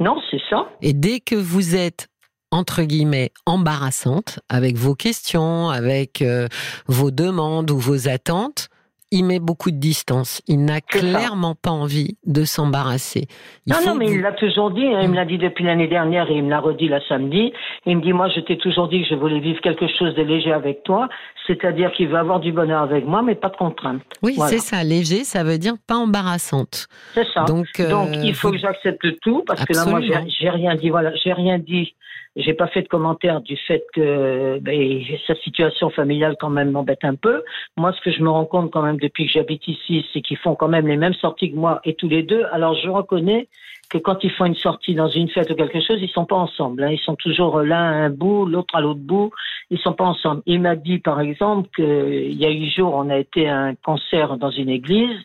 Non, 0.00 0.20
c'est 0.30 0.40
ça. 0.48 0.68
Et 0.80 0.92
dès 0.92 1.20
que 1.20 1.34
vous 1.34 1.74
êtes 1.74 2.08
entre 2.50 2.82
guillemets 2.82 3.30
embarrassante 3.46 4.40
avec 4.48 4.76
vos 4.76 4.94
questions, 4.94 5.68
avec 5.68 6.22
euh, 6.22 6.48
vos 6.86 7.10
demandes 7.10 7.70
ou 7.70 7.78
vos 7.78 8.08
attentes, 8.08 8.68
il 9.10 9.24
met 9.24 9.38
beaucoup 9.38 9.70
de 9.70 9.76
distance. 9.76 10.42
Il 10.46 10.64
n'a 10.64 10.80
clairement 10.80 11.54
pas 11.54 11.70
envie 11.70 12.16
de 12.26 12.44
s'embarrasser. 12.44 13.26
Non, 13.66 13.76
non, 13.86 13.94
mais 13.94 14.10
il 14.10 14.20
l'a 14.20 14.32
toujours 14.32 14.70
dit. 14.70 14.84
Hein. 14.84 15.00
Il 15.02 15.08
me 15.08 15.14
l'a 15.14 15.24
dit 15.24 15.38
depuis 15.38 15.64
l'année 15.64 15.88
dernière 15.88 16.30
et 16.30 16.34
il 16.34 16.44
me 16.44 16.50
l'a 16.50 16.60
redit 16.60 16.88
la 16.88 17.00
samedi. 17.08 17.52
Il 17.86 17.96
me 17.96 18.02
dit, 18.02 18.12
moi, 18.12 18.28
je 18.28 18.40
t'ai 18.40 18.58
toujours 18.58 18.88
dit 18.88 19.02
que 19.02 19.08
je 19.08 19.14
voulais 19.14 19.40
vivre 19.40 19.60
quelque 19.60 19.86
chose 19.98 20.14
de 20.14 20.22
léger 20.22 20.52
avec 20.52 20.82
toi. 20.82 21.08
C'est-à-dire 21.46 21.90
qu'il 21.92 22.08
veut 22.08 22.18
avoir 22.18 22.40
du 22.40 22.52
bonheur 22.52 22.82
avec 22.82 23.06
moi, 23.06 23.22
mais 23.22 23.34
pas 23.34 23.48
de 23.48 23.56
contraintes. 23.56 24.02
Oui, 24.22 24.36
c'est 24.48 24.58
ça. 24.58 24.84
Léger, 24.84 25.24
ça 25.24 25.42
veut 25.42 25.58
dire 25.58 25.74
pas 25.86 25.96
embarrassante. 25.96 26.88
C'est 27.14 27.26
ça. 27.32 27.44
Donc, 27.44 27.66
euh, 27.80 27.88
Donc 27.90 28.10
il 28.22 28.34
faut 28.34 28.50
que 28.50 28.58
j'accepte 28.58 29.06
tout 29.22 29.42
parce 29.46 29.64
que 29.64 29.72
là, 29.72 29.86
moi, 29.86 30.00
j'ai 30.02 30.50
rien 30.50 30.74
dit. 30.74 30.90
Voilà, 30.90 31.12
j'ai 31.14 31.32
rien 31.32 31.58
dit 31.58 31.94
j'ai 32.36 32.54
pas 32.54 32.68
fait 32.68 32.82
de 32.82 32.88
commentaire 32.88 33.40
du 33.40 33.56
fait 33.56 33.84
que 33.94 34.58
ben, 34.60 35.02
sa 35.26 35.34
situation 35.36 35.90
familiale 35.90 36.36
quand 36.38 36.50
même 36.50 36.70
m'embête 36.70 37.04
un 37.04 37.14
peu. 37.14 37.42
Moi, 37.76 37.92
ce 37.92 38.00
que 38.00 38.10
je 38.10 38.22
me 38.22 38.30
rends 38.30 38.44
compte 38.44 38.70
quand 38.70 38.82
même 38.82 38.98
depuis 38.98 39.26
que 39.26 39.32
j'habite 39.32 39.66
ici, 39.66 40.06
c'est 40.12 40.20
qu'ils 40.20 40.36
font 40.36 40.54
quand 40.54 40.68
même 40.68 40.86
les 40.86 40.96
mêmes 40.96 41.14
sorties 41.14 41.50
que 41.50 41.56
moi 41.56 41.80
et 41.84 41.94
tous 41.94 42.08
les 42.08 42.22
deux. 42.22 42.44
Alors 42.52 42.74
je 42.74 42.88
reconnais 42.88 43.48
que 43.90 43.98
quand 43.98 44.22
ils 44.22 44.30
font 44.30 44.44
une 44.44 44.54
sortie 44.54 44.94
dans 44.94 45.08
une 45.08 45.28
fête 45.28 45.50
ou 45.50 45.54
quelque 45.54 45.80
chose, 45.80 45.98
ils 46.00 46.10
sont 46.10 46.26
pas 46.26 46.36
ensemble. 46.36 46.84
Hein. 46.84 46.90
Ils 46.90 47.00
sont 47.00 47.16
toujours 47.16 47.60
l'un 47.60 47.82
à 47.82 47.94
un 48.04 48.10
bout, 48.10 48.46
l'autre 48.46 48.74
à 48.74 48.80
l'autre 48.80 49.00
bout. 49.00 49.30
Ils 49.70 49.78
sont 49.78 49.94
pas 49.94 50.04
ensemble. 50.04 50.42
Il 50.46 50.60
m'a 50.60 50.76
dit 50.76 50.98
par 50.98 51.20
exemple 51.20 51.68
qu'il 51.74 52.34
y 52.34 52.44
a 52.44 52.50
huit 52.50 52.70
jours, 52.70 52.94
on 52.94 53.08
a 53.08 53.18
été 53.18 53.48
à 53.48 53.58
un 53.58 53.74
concert 53.74 54.36
dans 54.36 54.50
une 54.50 54.68
église. 54.68 55.18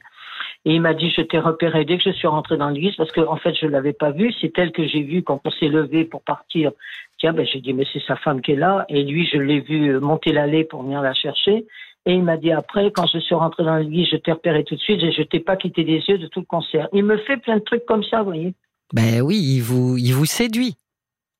Et 0.65 0.75
il 0.75 0.82
m'a 0.82 0.93
dit, 0.93 1.10
je 1.10 1.22
t'ai 1.22 1.39
repéré 1.39 1.84
dès 1.84 1.98
que 1.98 2.03
je 2.03 2.12
suis 2.12 2.27
rentré 2.27 2.55
dans 2.55 2.70
l'église 2.70 2.96
parce 2.96 3.12
qu'en 3.12 3.34
en 3.34 3.36
fait, 3.36 3.53
je 3.53 3.67
l'avais 3.67 3.91
pas 3.91 4.12
vu. 4.12 4.34
C'est 4.39 4.58
elle 4.58 4.72
que 4.72 4.88
j'ai 4.88 5.03
vue 5.03 5.22
quand 5.22 5.41
on 5.43 5.51
s'est 5.51 5.67
levé 5.67 6.05
pour 6.05 6.22
partir. 6.22 6.72
Tiens, 7.17 7.34
ben, 7.34 7.46
j'ai 7.46 7.60
dit, 7.60 7.74
mais 7.74 7.86
c'est 7.91 8.01
sa 8.03 8.15
femme 8.15 8.41
qui 8.41 8.53
est 8.53 8.58
là. 8.58 8.86
Et 8.88 9.03
lui, 9.03 9.27
je 9.32 9.38
l'ai 9.38 9.60
vu 9.60 10.00
monter 10.00 10.32
l'allée 10.32 10.63
pour 10.63 10.84
venir 10.84 11.01
la 11.01 11.13
chercher. 11.13 11.65
Et 12.05 12.13
il 12.13 12.24
m'a 12.24 12.38
dit 12.38 12.51
après, 12.51 12.91
quand 12.91 13.08
je 13.08 13.20
suis 13.20 13.36
rentré 13.36 13.63
dans 13.63 13.77
l'église, 13.77 14.08
je 14.12 14.17
t'ai 14.17 14.32
repéré 14.32 14.63
tout 14.63 14.75
de 14.75 14.79
suite 14.79 15.01
et 15.01 15.12
je 15.12 15.22
t'ai 15.24 15.39
pas 15.39 15.55
quitté 15.55 15.84
des 15.84 16.01
yeux 16.08 16.17
de 16.17 16.27
tout 16.27 16.41
le 16.41 16.46
concert. 16.46 16.88
Il 16.93 17.03
me 17.03 17.17
fait 17.17 17.38
plein 17.38 17.58
de 17.58 17.63
trucs 17.63 17.86
comme 17.86 18.03
ça, 18.03 18.20
vous 18.20 18.25
voyez. 18.25 18.53
Ben 18.93 19.22
oui, 19.22 19.38
il 19.38 19.62
vous, 19.62 19.98
il 19.98 20.13
vous 20.13 20.25
séduit. 20.25 20.75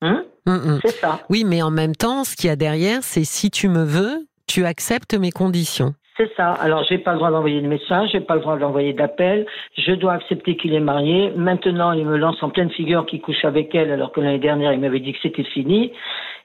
Hein? 0.02 0.26
Hum, 0.46 0.62
hum. 0.66 0.80
c'est 0.82 0.92
ça. 0.92 1.22
Oui, 1.30 1.44
mais 1.46 1.62
en 1.62 1.72
même 1.72 1.96
temps, 1.96 2.24
ce 2.24 2.36
qu'il 2.36 2.48
y 2.48 2.50
a 2.50 2.56
derrière, 2.56 3.04
c'est 3.04 3.24
si 3.24 3.52
tu 3.52 3.68
me 3.68 3.84
veux, 3.84 4.26
tu 4.48 4.66
acceptes 4.66 5.14
mes 5.14 5.32
conditions. 5.32 5.94
C'est 6.18 6.30
ça. 6.36 6.52
Alors, 6.52 6.84
j'ai 6.88 7.00
pas 7.00 7.14
le 7.14 7.18
droit 7.18 7.32
d'envoyer 7.32 7.60
de 7.62 7.68
message, 7.68 8.10
j'ai 8.12 8.20
pas 8.20 8.36
le 8.36 8.42
droit 8.42 8.58
d'envoyer 8.58 8.94
d'appel. 8.94 9.48
Je 9.78 9.94
dois 9.94 10.14
accepter 10.14 10.58
qu'il 10.58 10.74
est 10.76 10.80
marié. 10.80 11.32
Maintenant, 11.36 11.92
il 11.92 12.06
me 12.06 12.18
lance 12.18 12.42
en 12.44 12.50
pleine 12.50 12.70
figure 12.70 13.06
qu'il 13.08 13.22
couche 13.22 13.44
avec 13.44 13.74
elle, 13.74 13.92
alors 13.92 14.12
que 14.12 14.22
l'année 14.22 14.40
dernière, 14.40 14.74
il 14.74 14.80
m'avait 14.80 15.00
dit 15.00 15.14
que 15.14 15.20
c'était 15.24 15.44
fini. 15.44 15.92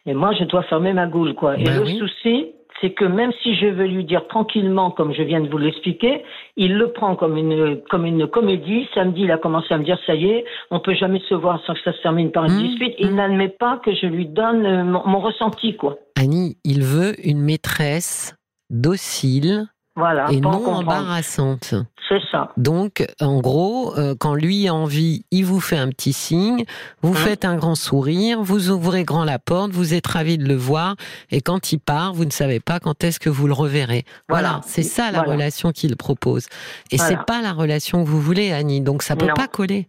Et 0.06 0.14
moi, 0.14 0.32
je 0.38 0.44
dois 0.44 0.62
fermer 0.62 0.94
ma 0.94 1.06
goule, 1.06 1.34
quoi. 1.34 1.58
Et 1.58 1.64
Ben 1.64 1.80
le 1.80 1.86
souci, 1.86 2.46
c'est 2.80 2.90
que 2.90 3.04
même 3.04 3.32
si 3.42 3.56
je 3.56 3.66
veux 3.66 3.86
lui 3.86 4.04
dire 4.04 4.26
tranquillement, 4.28 4.90
comme 4.90 5.12
je 5.12 5.22
viens 5.22 5.40
de 5.40 5.48
vous 5.48 5.58
l'expliquer, 5.58 6.22
il 6.56 6.76
le 6.76 6.92
prend 6.92 7.16
comme 7.16 7.36
une 7.36 7.80
comme 7.90 8.06
une 8.06 8.26
comédie. 8.26 8.88
Samedi, 8.94 9.22
il 9.22 9.30
a 9.32 9.36
commencé 9.36 9.74
à 9.74 9.78
me 9.78 9.84
dire 9.84 9.98
ça 10.06 10.14
y 10.14 10.30
est, 10.30 10.44
on 10.70 10.80
peut 10.80 10.94
jamais 10.94 11.20
se 11.28 11.34
voir 11.34 11.60
sans 11.66 11.74
que 11.74 11.80
ça 11.84 11.92
se 11.92 12.00
termine 12.00 12.30
par 12.30 12.44
une 12.44 12.52
Mmh, 12.52 12.62
dispute. 12.62 12.94
Il 12.98 13.10
mmh. 13.10 13.16
n'admet 13.16 13.48
pas 13.48 13.80
que 13.84 13.94
je 13.94 14.06
lui 14.06 14.26
donne 14.26 14.64
euh, 14.64 14.84
mon, 14.84 15.06
mon 15.06 15.20
ressenti, 15.20 15.76
quoi. 15.76 15.96
Annie, 16.16 16.56
il 16.64 16.82
veut 16.82 17.14
une 17.24 17.40
maîtresse 17.40 18.37
docile 18.70 19.66
Voilà. 19.96 20.26
et 20.30 20.40
non 20.40 20.50
comprendre. 20.52 20.78
embarrassante. 20.80 21.74
C'est 22.08 22.20
ça. 22.32 22.48
Donc, 22.56 23.06
en 23.20 23.38
gros, 23.40 23.94
euh, 23.98 24.14
quand 24.18 24.34
lui 24.34 24.66
a 24.66 24.72
envie, 24.74 25.26
il 25.30 25.44
vous 25.44 25.60
fait 25.60 25.76
un 25.76 25.88
petit 25.90 26.14
signe, 26.14 26.64
vous 27.02 27.12
Hein? 27.12 27.16
faites 27.16 27.44
un 27.44 27.56
grand 27.56 27.74
sourire, 27.74 28.40
vous 28.42 28.70
ouvrez 28.70 29.04
grand 29.04 29.24
la 29.24 29.38
porte, 29.38 29.72
vous 29.72 29.92
êtes 29.92 30.06
ravi 30.06 30.38
de 30.38 30.44
le 30.48 30.54
voir, 30.56 30.96
et 31.30 31.42
quand 31.42 31.70
il 31.72 31.80
part, 31.80 32.14
vous 32.14 32.24
ne 32.24 32.30
savez 32.30 32.60
pas 32.60 32.80
quand 32.80 33.04
est-ce 33.04 33.20
que 33.20 33.28
vous 33.28 33.46
le 33.46 33.52
reverrez. 33.52 34.06
Voilà, 34.30 34.48
Voilà. 34.48 34.62
c'est 34.66 34.82
ça 34.82 35.10
la 35.10 35.18
Voilà. 35.18 35.32
relation 35.32 35.70
qu'il 35.72 35.94
propose. 35.96 36.46
Et 36.90 36.96
Voilà. 36.96 37.10
c'est 37.18 37.26
pas 37.26 37.42
la 37.42 37.52
relation 37.52 38.02
que 38.02 38.08
vous 38.08 38.22
voulez, 38.22 38.52
Annie, 38.52 38.80
donc 38.80 39.02
ça 39.02 39.14
peut 39.14 39.26
Non. 39.26 39.34
pas 39.34 39.48
coller. 39.48 39.88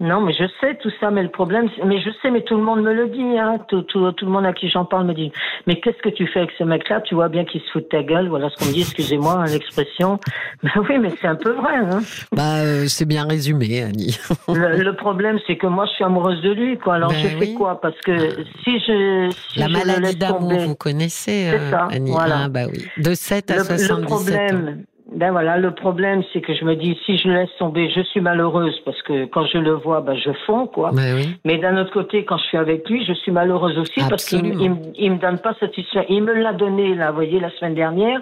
Non, 0.00 0.20
mais 0.20 0.32
je 0.32 0.44
sais 0.60 0.76
tout 0.82 0.90
ça, 0.98 1.12
mais 1.12 1.22
le 1.22 1.28
problème, 1.30 1.68
mais 1.86 2.00
je 2.00 2.10
sais, 2.20 2.28
mais 2.32 2.42
tout 2.42 2.56
le 2.56 2.64
monde 2.64 2.82
me 2.82 2.92
le 2.92 3.08
dit, 3.08 3.38
hein. 3.38 3.58
Tout, 3.68 3.82
tout, 3.82 4.10
tout 4.10 4.26
le 4.26 4.32
monde 4.32 4.44
à 4.44 4.52
qui 4.52 4.68
j'en 4.68 4.84
parle 4.84 5.06
me 5.06 5.14
dit, 5.14 5.30
mais 5.68 5.78
qu'est-ce 5.80 6.02
que 6.02 6.08
tu 6.08 6.26
fais 6.26 6.40
avec 6.40 6.50
ce 6.58 6.64
mec-là? 6.64 7.00
Tu 7.02 7.14
vois 7.14 7.28
bien 7.28 7.44
qu'il 7.44 7.60
se 7.60 7.70
fout 7.70 7.84
de 7.84 7.88
ta 7.88 8.02
gueule. 8.02 8.28
Voilà 8.28 8.50
ce 8.50 8.56
qu'on 8.56 8.66
me 8.66 8.72
dit. 8.72 8.80
Excusez-moi 8.80 9.34
hein, 9.38 9.46
l'expression. 9.46 10.18
Ben 10.64 10.70
oui, 10.88 10.98
mais 10.98 11.10
c'est 11.20 11.28
un 11.28 11.36
peu 11.36 11.52
vrai. 11.52 11.76
Hein. 11.76 12.00
Bah, 12.32 12.56
euh, 12.56 12.86
c'est 12.88 13.04
bien 13.04 13.24
résumé, 13.24 13.82
Annie. 13.82 14.18
Le, 14.48 14.82
le 14.82 14.96
problème, 14.96 15.38
c'est 15.46 15.56
que 15.56 15.66
moi, 15.66 15.84
je 15.86 15.92
suis 15.92 16.04
amoureuse 16.04 16.40
de 16.42 16.50
lui, 16.50 16.76
quoi. 16.78 16.94
Alors, 16.94 17.10
Ben 17.10 17.18
je 17.18 17.28
fais 17.28 17.54
quoi? 17.54 17.80
Parce 17.80 17.98
que 18.00 18.16
si 18.64 18.80
je, 18.80 19.30
si 19.52 19.58
la 19.60 19.68
je 19.68 19.72
maladie 19.72 20.16
d'amour, 20.16 20.58
vous 20.60 20.74
connaissez, 20.74 21.50
euh, 21.52 21.70
ça, 21.70 21.88
Annie 21.90 22.10
voilà. 22.10 22.44
Ah, 22.44 22.48
bah 22.48 22.62
oui. 22.70 22.84
De 22.98 23.14
7 23.14 23.50
à 23.50 23.56
le, 23.58 23.64
77 23.64 24.52
le 24.52 24.56
ans. 24.56 24.74
Ben 25.14 25.30
voilà, 25.32 25.56
le 25.58 25.70
problème, 25.72 26.22
c'est 26.32 26.40
que 26.40 26.54
je 26.54 26.64
me 26.64 26.74
dis, 26.74 26.98
si 27.06 27.16
je 27.18 27.28
le 27.28 27.34
laisse 27.34 27.56
tomber, 27.58 27.88
je 27.90 28.00
suis 28.02 28.20
malheureuse 28.20 28.78
parce 28.84 29.00
que 29.02 29.26
quand 29.26 29.46
je 29.46 29.58
le 29.58 29.72
vois, 29.72 30.00
ben 30.00 30.14
je 30.16 30.30
fonds, 30.46 30.66
quoi. 30.66 30.90
Bah 30.92 31.02
oui. 31.14 31.28
Mais 31.44 31.58
d'un 31.58 31.76
autre 31.76 31.92
côté, 31.92 32.24
quand 32.24 32.36
je 32.38 32.44
suis 32.44 32.58
avec 32.58 32.88
lui, 32.88 33.04
je 33.04 33.12
suis 33.14 33.32
malheureuse 33.32 33.78
aussi 33.78 34.00
parce 34.08 34.24
qu'il 34.24 34.46
il, 34.60 34.70
me- 34.70 34.76
il 34.96 35.12
me 35.12 35.18
donne 35.18 35.38
pas 35.38 35.54
satisfaction. 35.60 36.04
Il 36.08 36.22
me 36.22 36.32
l'a 36.34 36.52
donné, 36.52 36.94
là, 36.94 37.10
vous 37.10 37.16
voyez, 37.16 37.40
la 37.40 37.50
semaine 37.50 37.74
dernière, 37.74 38.20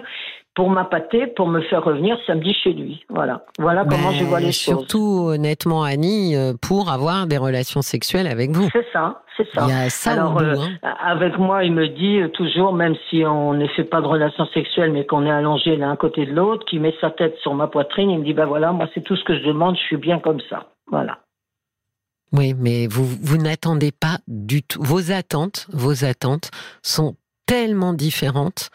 pour 0.55 0.69
m'appâter, 0.69 1.27
pour 1.27 1.47
me 1.47 1.61
faire 1.61 1.83
revenir 1.83 2.17
samedi 2.27 2.53
chez 2.53 2.73
lui. 2.73 3.03
Voilà. 3.09 3.43
Voilà 3.57 3.85
comment 3.85 4.11
je 4.11 4.23
vois 4.23 4.39
les 4.39 4.51
choses. 4.51 4.75
Surtout, 4.77 5.25
honnêtement, 5.29 5.83
Annie, 5.83 6.35
euh, 6.35 6.53
pour 6.61 6.91
avoir 6.91 7.25
des 7.25 7.37
relations 7.37 7.81
sexuelles 7.81 8.27
avec 8.27 8.51
vous. 8.51 8.69
C'est 8.71 8.85
ça, 8.93 9.23
c'est 9.35 9.47
ça. 9.51 9.65
Il 9.67 9.69
y 9.69 9.73
a 9.73 9.89
ça 9.89 10.11
Alors, 10.11 10.33
bout. 10.33 10.43
euh, 10.43 10.55
hein. 10.83 10.93
Avec 11.03 11.39
moi, 11.39 11.63
il 11.63 11.73
me 11.73 11.87
dit 11.87 12.19
euh, 12.19 12.27
toujours, 12.27 12.73
même 12.73 12.95
si 13.09 13.23
on 13.25 13.53
ne 13.53 13.67
fait 13.69 13.83
pas 13.83 14.01
de 14.01 14.05
relations 14.05 14.45
sexuelles, 14.53 14.91
mais 14.91 15.07
qu'on 15.07 15.25
est 15.25 15.31
allongé 15.31 15.75
l'un 15.75 15.95
côté 15.95 16.27
de 16.27 16.31
l'autre, 16.33 16.65
qu'il 16.65 16.81
met 16.81 16.93
sa 17.01 17.09
tête 17.09 17.35
sur 17.41 17.55
ma 17.55 17.65
poitrine, 17.67 18.11
il 18.11 18.19
me 18.19 18.23
dit, 18.23 18.33
bah 18.33 18.45
voilà, 18.45 18.71
moi, 18.71 18.87
c'est 18.93 19.01
tout 19.01 19.15
ce 19.15 19.23
que 19.23 19.35
je 19.35 19.43
demande, 19.47 19.75
je 19.75 19.81
suis 19.81 19.97
bien 19.97 20.19
comme 20.19 20.39
ça. 20.49 20.67
Voilà. 20.91 21.17
Oui, 22.31 22.53
mais 22.57 22.87
vous, 22.87 23.05
vous 23.05 23.37
n'attendez 23.37 23.91
pas 23.91 24.17
du 24.27 24.61
tout. 24.61 24.81
Vos 24.83 25.11
attentes, 25.11 25.67
vos 25.71 26.05
attentes 26.05 26.51
sont 26.83 27.15
tellement 27.47 27.93
différentes 27.93 28.69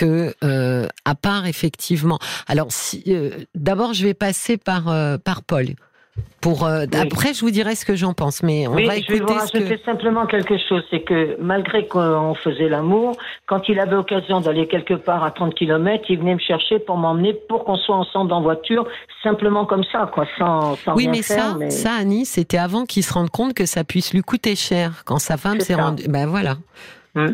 que, 0.00 0.34
euh, 0.44 0.86
à 1.04 1.14
part 1.14 1.46
effectivement. 1.46 2.18
Alors, 2.48 2.68
si, 2.70 3.02
euh, 3.08 3.30
d'abord, 3.54 3.92
je 3.92 4.04
vais 4.06 4.14
passer 4.14 4.56
par 4.56 4.88
euh, 4.88 5.18
par 5.18 5.42
Paul. 5.42 5.66
Pour 6.42 6.62
Oui. 6.62 6.98
après, 6.98 7.32
je 7.34 7.40
vous 7.40 7.50
dirai 7.50 7.74
ce 7.74 7.84
que 7.86 7.94
j'en 7.94 8.12
pense. 8.14 8.42
Mais 8.42 8.66
on 8.66 8.74
oui, 8.74 8.86
va 8.86 8.96
je 8.96 9.06
vais 9.06 9.18
vous 9.18 9.24
écouter 9.24 9.38
rajouter 9.38 9.76
que. 9.78 9.84
simplement 9.84 10.26
quelque 10.26 10.56
chose, 10.68 10.82
c'est 10.90 11.02
que 11.02 11.36
malgré 11.40 11.86
qu'on 11.86 12.34
faisait 12.34 12.68
l'amour, 12.68 13.16
quand 13.46 13.68
il 13.68 13.78
avait 13.78 13.94
occasion 13.96 14.40
d'aller 14.40 14.66
quelque 14.66 14.94
part 14.94 15.22
à 15.22 15.30
30 15.30 15.54
km, 15.54 16.04
il 16.08 16.18
venait 16.18 16.34
me 16.34 16.40
chercher 16.40 16.78
pour 16.78 16.96
m'emmener, 16.96 17.32
pour 17.48 17.64
qu'on 17.64 17.76
soit 17.76 17.96
ensemble 17.96 18.32
en 18.32 18.42
voiture, 18.42 18.86
simplement 19.22 19.64
comme 19.66 19.84
ça, 19.92 20.10
quoi, 20.12 20.26
sans, 20.38 20.76
sans 20.76 20.94
Oui, 20.94 21.04
rien 21.04 21.12
mais 21.12 21.22
faire. 21.22 21.42
ça, 21.52 21.56
mais... 21.58 21.70
ça, 21.70 21.92
Annie, 21.92 22.26
c'était 22.26 22.58
avant 22.58 22.84
qu'il 22.86 23.04
se 23.04 23.12
rende 23.14 23.30
compte 23.30 23.54
que 23.54 23.64
ça 23.66 23.84
puisse 23.84 24.12
lui 24.12 24.22
coûter 24.22 24.56
cher 24.56 25.04
quand 25.06 25.18
sa 25.18 25.36
femme 25.36 25.60
s'est 25.60 25.74
rendue. 25.76 26.04
Ben 26.08 26.26
voilà. 26.26 26.56
Hmm. 27.14 27.32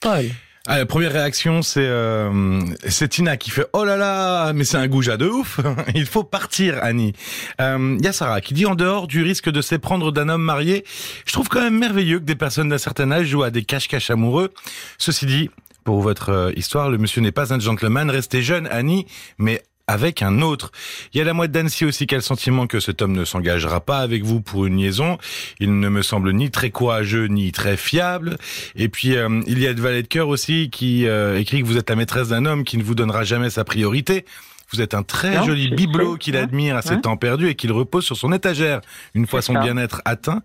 Paul. 0.00 0.24
Ah, 0.70 0.76
la 0.76 0.84
première 0.84 1.14
réaction, 1.14 1.62
c'est 1.62 1.80
euh, 1.86 2.60
c'est 2.86 3.08
Tina 3.08 3.38
qui 3.38 3.48
fait 3.48 3.66
oh 3.72 3.84
là 3.84 3.96
là, 3.96 4.52
mais 4.52 4.64
c'est 4.64 4.76
un 4.76 4.86
goujat 4.86 5.16
de 5.16 5.26
ouf. 5.26 5.60
Il 5.94 6.04
faut 6.04 6.24
partir, 6.24 6.78
Annie. 6.82 7.14
Euh, 7.58 7.96
Il 7.98 8.04
y 8.04 8.08
a 8.08 8.12
Sarah 8.12 8.42
qui 8.42 8.52
dit 8.52 8.66
en 8.66 8.74
dehors 8.74 9.06
du 9.06 9.22
risque 9.22 9.48
de 9.48 9.62
s'éprendre 9.62 10.12
d'un 10.12 10.28
homme 10.28 10.42
marié, 10.42 10.84
je 11.24 11.32
trouve 11.32 11.48
quand 11.48 11.62
même 11.62 11.78
merveilleux 11.78 12.18
que 12.18 12.24
des 12.24 12.34
personnes 12.34 12.68
d'un 12.68 12.76
certain 12.76 13.10
âge 13.10 13.28
jouent 13.28 13.44
à 13.44 13.50
des 13.50 13.62
cache-cache 13.62 14.10
amoureux. 14.10 14.52
Ceci 14.98 15.24
dit, 15.24 15.48
pour 15.84 16.02
votre 16.02 16.28
euh, 16.28 16.52
histoire, 16.54 16.90
le 16.90 16.98
monsieur 16.98 17.22
n'est 17.22 17.32
pas 17.32 17.54
un 17.54 17.58
gentleman. 17.58 18.10
Restez 18.10 18.42
jeune, 18.42 18.68
Annie, 18.70 19.06
mais 19.38 19.62
avec 19.88 20.22
un 20.22 20.40
autre. 20.42 20.70
Il 21.12 21.18
y 21.18 21.20
a 21.20 21.24
la 21.24 21.32
moite 21.32 21.50
d'Annecy 21.50 21.84
aussi 21.84 22.06
qui 22.06 22.14
a 22.14 22.18
le 22.18 22.22
sentiment 22.22 22.68
que 22.68 22.78
cet 22.78 23.02
homme 23.02 23.12
ne 23.12 23.24
s'engagera 23.24 23.80
pas 23.80 23.98
avec 23.98 24.22
vous 24.22 24.40
pour 24.40 24.66
une 24.66 24.76
liaison. 24.76 25.18
Il 25.58 25.80
ne 25.80 25.88
me 25.88 26.02
semble 26.02 26.32
ni 26.32 26.50
très 26.50 26.70
courageux 26.70 27.26
ni 27.26 27.50
très 27.50 27.76
fiable. 27.76 28.36
Et 28.76 28.88
puis 28.88 29.16
euh, 29.16 29.42
il 29.46 29.58
y 29.58 29.66
a 29.66 29.74
de 29.74 29.80
Valet 29.80 30.02
de 30.02 30.08
cœur 30.08 30.28
aussi 30.28 30.70
qui 30.70 31.06
euh, 31.06 31.40
écrit 31.40 31.62
que 31.62 31.66
vous 31.66 31.78
êtes 31.78 31.90
la 31.90 31.96
maîtresse 31.96 32.28
d'un 32.28 32.44
homme 32.44 32.62
qui 32.62 32.76
ne 32.76 32.82
vous 32.82 32.94
donnera 32.94 33.24
jamais 33.24 33.50
sa 33.50 33.64
priorité. 33.64 34.24
Vous 34.70 34.82
êtes 34.82 34.92
un 34.92 35.02
très 35.02 35.36
Non, 35.36 35.44
joli 35.44 35.70
bibelot 35.70 36.16
qu'il 36.16 36.36
admire 36.36 36.76
à 36.76 36.82
ses 36.82 37.00
temps 37.00 37.16
perdus 37.16 37.48
et 37.48 37.54
qu'il 37.54 37.72
repose 37.72 38.04
sur 38.04 38.16
son 38.16 38.32
étagère 38.32 38.82
une 39.14 39.26
fois 39.26 39.40
son 39.40 39.54
bien-être 39.54 40.02
atteint. 40.04 40.42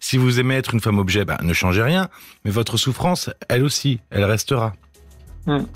Si 0.00 0.16
vous 0.16 0.40
aimez 0.40 0.54
être 0.54 0.72
une 0.72 0.80
femme 0.80 0.98
objet, 0.98 1.26
bah, 1.26 1.36
ne 1.42 1.52
changez 1.52 1.82
rien. 1.82 2.08
Mais 2.46 2.50
votre 2.50 2.78
souffrance, 2.78 3.28
elle 3.50 3.64
aussi, 3.64 4.00
elle 4.10 4.24
restera. 4.24 4.72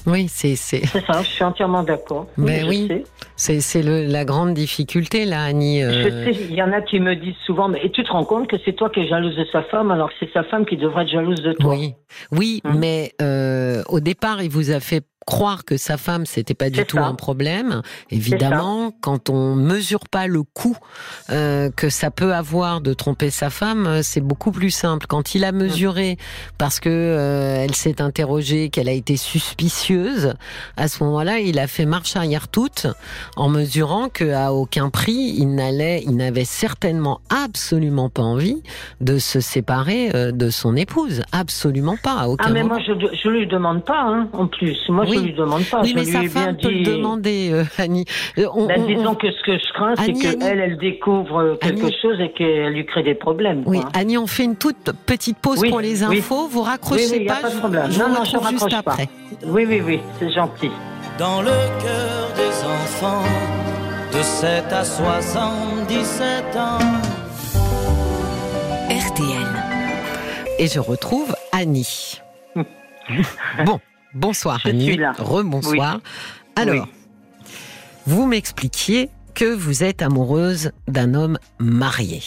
Oui, 0.06 0.26
c'est 0.28 0.56
c'est 0.56 0.84
C'est 0.86 1.04
ça, 1.06 1.22
je 1.22 1.28
suis 1.28 1.44
entièrement 1.44 1.82
d'accord. 1.82 2.26
Je 2.36 2.42
oui. 2.42 2.86
sais. 2.88 3.04
c'est 3.36 3.60
c'est 3.60 3.82
le- 3.82 4.04
la 4.06 4.24
grande 4.24 4.54
difficulté 4.54 5.24
là, 5.24 5.44
Annie. 5.44 5.82
euh, 5.82 6.02
Je 6.02 6.08
sais, 6.32 6.38
il 6.48 6.54
y 6.54 6.62
en 6.62 6.72
a 6.72 6.80
qui 6.80 6.98
me 7.00 7.14
disent 7.14 7.34
souvent, 7.46 7.68
mais 7.68 7.80
et 7.84 7.90
tu 7.90 8.02
te 8.02 8.10
rends 8.10 8.24
compte 8.24 8.48
que 8.48 8.56
c'est 8.64 8.72
toi 8.72 8.90
qui 8.90 9.00
es 9.00 9.06
jalouse 9.08 9.36
de 9.36 9.46
sa 9.52 9.62
femme, 9.62 9.90
alors 9.90 10.08
que 10.08 10.14
c'est 10.20 10.32
sa 10.32 10.42
femme 10.44 10.66
qui 10.66 10.76
devrait 10.76 11.02
être 11.04 11.10
jalouse 11.10 11.42
de 11.42 11.52
toi? 11.52 11.70
Oui, 11.74 11.94
oui, 12.32 12.60
Hein? 12.64 12.74
mais 12.76 13.12
euh, 13.22 13.82
au 13.88 14.00
départ, 14.00 14.42
il 14.42 14.50
vous 14.50 14.70
a 14.72 14.80
fait 14.80 15.02
croire 15.26 15.64
que 15.64 15.76
sa 15.76 15.96
femme 15.96 16.26
c'était 16.26 16.54
pas 16.54 16.70
du 16.70 16.84
tout 16.84 16.96
ça. 16.96 17.04
un 17.06 17.14
problème. 17.14 17.82
Évidemment, 18.10 18.92
quand 19.00 19.30
on 19.30 19.54
mesure 19.54 20.08
pas 20.10 20.26
le 20.26 20.42
coût 20.42 20.76
euh, 21.30 21.70
que 21.76 21.88
ça 21.88 22.10
peut 22.10 22.34
avoir 22.34 22.80
de 22.80 22.94
tromper 22.94 23.30
sa 23.30 23.50
femme, 23.50 23.86
euh, 23.86 24.00
c'est 24.02 24.20
beaucoup 24.20 24.50
plus 24.50 24.70
simple. 24.70 25.06
Quand 25.08 25.34
il 25.34 25.44
a 25.44 25.52
mesuré, 25.52 26.16
parce 26.58 26.80
que 26.80 26.88
euh, 26.90 27.64
elle 27.64 27.74
s'est 27.74 28.00
interrogée, 28.00 28.70
qu'elle 28.70 28.88
a 28.88 28.92
été 28.92 29.16
suspicieuse, 29.16 30.34
à 30.76 30.88
ce 30.88 31.04
moment-là, 31.04 31.38
il 31.38 31.58
a 31.58 31.66
fait 31.66 31.86
marche 31.86 32.16
arrière 32.16 32.48
toute, 32.48 32.86
en 33.36 33.48
mesurant 33.48 34.08
que 34.08 34.32
à 34.32 34.52
aucun 34.52 34.90
prix 34.90 35.34
il 35.36 35.54
n'allait, 35.54 36.02
il 36.06 36.16
n'avait 36.16 36.44
certainement 36.44 37.20
absolument 37.30 38.08
pas 38.08 38.22
envie 38.22 38.62
de 39.00 39.18
se 39.18 39.40
séparer 39.40 40.10
euh, 40.14 40.32
de 40.32 40.50
son 40.50 40.76
épouse, 40.76 41.22
absolument 41.32 41.96
pas. 42.02 42.14
À 42.20 42.28
aucun 42.28 42.44
Ah, 42.48 42.50
mais 42.52 42.62
moment. 42.62 42.76
moi, 42.76 42.84
je, 42.86 43.16
je 43.16 43.28
lui 43.28 43.46
demande 43.46 43.84
pas, 43.84 44.00
hein, 44.00 44.28
en 44.32 44.46
plus. 44.46 44.78
Moi, 44.88 45.04
Oui. 45.10 45.16
je 45.18 45.22
lui 45.24 45.32
demande 45.34 45.64
pas. 45.64 45.80
Oui, 45.82 45.88
je 45.90 45.94
mais 45.94 46.04
lui 46.04 46.12
sa 46.12 46.18
ai 46.18 46.28
bien 46.28 46.30
femme 46.44 46.56
peut 46.56 46.68
dit... 46.68 46.84
le 46.84 46.96
demander, 46.96 47.50
euh, 47.52 47.64
Annie. 47.78 48.04
Euh, 48.38 48.46
on- 48.54 48.66
Ben, 48.66 48.80
on- 48.82 48.86
disons 48.86 49.10
on- 49.10 49.14
que 49.14 49.30
ce 49.30 49.42
que 49.42 49.58
je 49.58 49.72
crains, 49.74 49.94
c'est 49.96 50.02
Annie, 50.10 50.26
Annie. 50.26 50.38
qu'elle, 50.38 50.60
elle 50.60 50.78
découvre 50.78 51.38
euh, 51.40 51.56
quelque 51.60 51.80
Annie. 51.82 51.96
chose 52.00 52.20
et 52.20 52.30
qu'elle 52.32 52.72
lui 52.72 52.86
crée 52.86 53.02
des 53.02 53.14
problèmes. 53.14 53.62
Oui, 53.66 53.80
quoi. 53.80 53.90
Annie, 53.94 54.16
on 54.18 54.26
fait 54.26 54.44
une 54.44 54.56
toute 54.56 54.90
petite 55.06 55.38
pause 55.38 55.58
Oui, 55.60 55.68
pour 55.70 55.80
les 55.80 56.04
oui. 56.04 56.18
infos. 56.18 56.48
Vous 56.48 56.62
raccrochez 56.62 57.06
Oui, 57.10 57.16
oui, 57.20 57.24
y 57.24 57.28
a 57.28 57.34
pas, 57.34 57.40
pas 57.42 57.48
de 57.48 57.54
je- 57.54 57.58
problème. 57.58 57.90
je, 57.90 57.98
Non, 57.98 58.08
vous 58.08 58.14
non, 58.14 58.24
je 58.24 58.30
retrouve 58.36 58.50
juste 58.50 58.62
raccroche 58.64 58.84
pas. 58.84 58.92
après. 58.92 59.08
Oui, 59.46 59.64
oui, 59.68 59.82
oui, 59.84 60.00
c'est 60.18 60.30
gentil. 60.32 60.70
dans 61.18 61.42
le 61.42 61.50
cœur 61.82 62.32
des 62.36 62.64
enfants 62.64 63.22
de 64.12 64.22
7 64.22 64.64
à 64.72 64.84
77 64.84 66.56
ans. 66.56 66.78
RTL. 68.88 69.46
Et 70.58 70.66
je 70.66 70.78
retrouve 70.80 71.34
Annie. 71.52 72.20
bon, 73.64 73.78
bonsoir 74.14 74.60
Je 74.64 74.68
Annie. 74.70 74.84
suis 74.84 74.96
là. 74.96 75.12
Rebonsoir. 75.18 76.00
Alors, 76.56 76.86
vous 78.06 78.26
m'expliquiez 78.26 79.08
que 79.34 79.44
vous 79.54 79.84
êtes 79.84 80.02
amoureuse 80.02 80.72
d'un 80.88 81.14
homme 81.14 81.38
marié. 81.58 82.20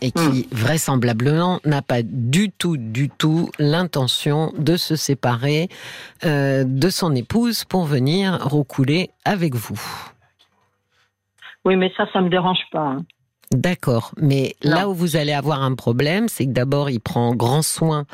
et 0.00 0.12
qui 0.12 0.46
Hmm. 0.52 0.54
vraisemblablement 0.54 1.58
n'a 1.64 1.82
pas 1.82 2.02
du 2.04 2.52
tout, 2.52 2.76
du 2.76 3.08
tout 3.10 3.50
l'intention 3.58 4.52
de 4.56 4.76
se 4.76 4.94
séparer 4.94 5.68
euh, 6.24 6.62
de 6.64 6.88
son 6.88 7.16
épouse 7.16 7.64
pour 7.64 7.84
venir 7.84 8.38
roucouler 8.46 9.10
avec 9.24 9.56
vous. 9.56 9.80
Oui, 11.64 11.74
mais 11.74 11.92
ça, 11.96 12.06
ça 12.12 12.20
me 12.20 12.28
dérange 12.28 12.60
pas. 12.70 12.78
hein. 12.78 13.04
D'accord, 13.50 14.12
mais 14.20 14.56
Non. 14.64 14.70
là 14.72 14.88
où 14.90 14.94
vous 14.94 15.16
allez 15.16 15.32
avoir 15.32 15.62
un 15.62 15.74
problème, 15.74 16.28
c'est 16.28 16.44
que 16.44 16.50
d'abord 16.52 16.90
il 16.90 17.00
prend 17.00 17.34
grand 17.34 17.62
soin 17.62 18.04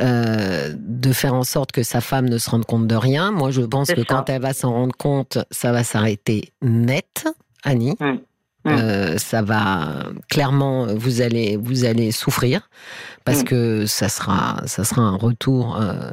euh, 0.00 0.74
de 0.76 1.12
faire 1.12 1.34
en 1.34 1.44
sorte 1.44 1.70
que 1.70 1.84
sa 1.84 2.00
femme 2.00 2.28
ne 2.28 2.38
se 2.38 2.50
rende 2.50 2.64
compte 2.64 2.88
de 2.88 2.96
rien. 2.96 3.30
Moi, 3.30 3.50
je 3.52 3.60
pense 3.62 3.88
que 3.92 4.00
ça. 4.00 4.04
quand 4.08 4.28
elle 4.30 4.42
va 4.42 4.52
s'en 4.52 4.72
rendre 4.72 4.96
compte, 4.96 5.38
ça 5.52 5.70
va 5.70 5.84
s'arrêter 5.84 6.52
net, 6.60 7.24
Annie. 7.62 7.94
Mm. 8.00 8.14
Mm. 8.64 8.70
Euh, 8.70 9.18
ça 9.18 9.42
va 9.42 10.04
clairement, 10.30 10.86
vous 10.94 11.20
allez 11.20 11.56
vous 11.56 11.84
allez 11.84 12.12
souffrir 12.12 12.68
parce 13.24 13.42
Mm. 13.42 13.44
que 13.44 13.86
ça 13.86 14.08
sera 14.08 14.62
ça 14.66 14.84
sera 14.84 15.02
un 15.02 15.16
retour 15.16 15.76
euh, 15.80 16.10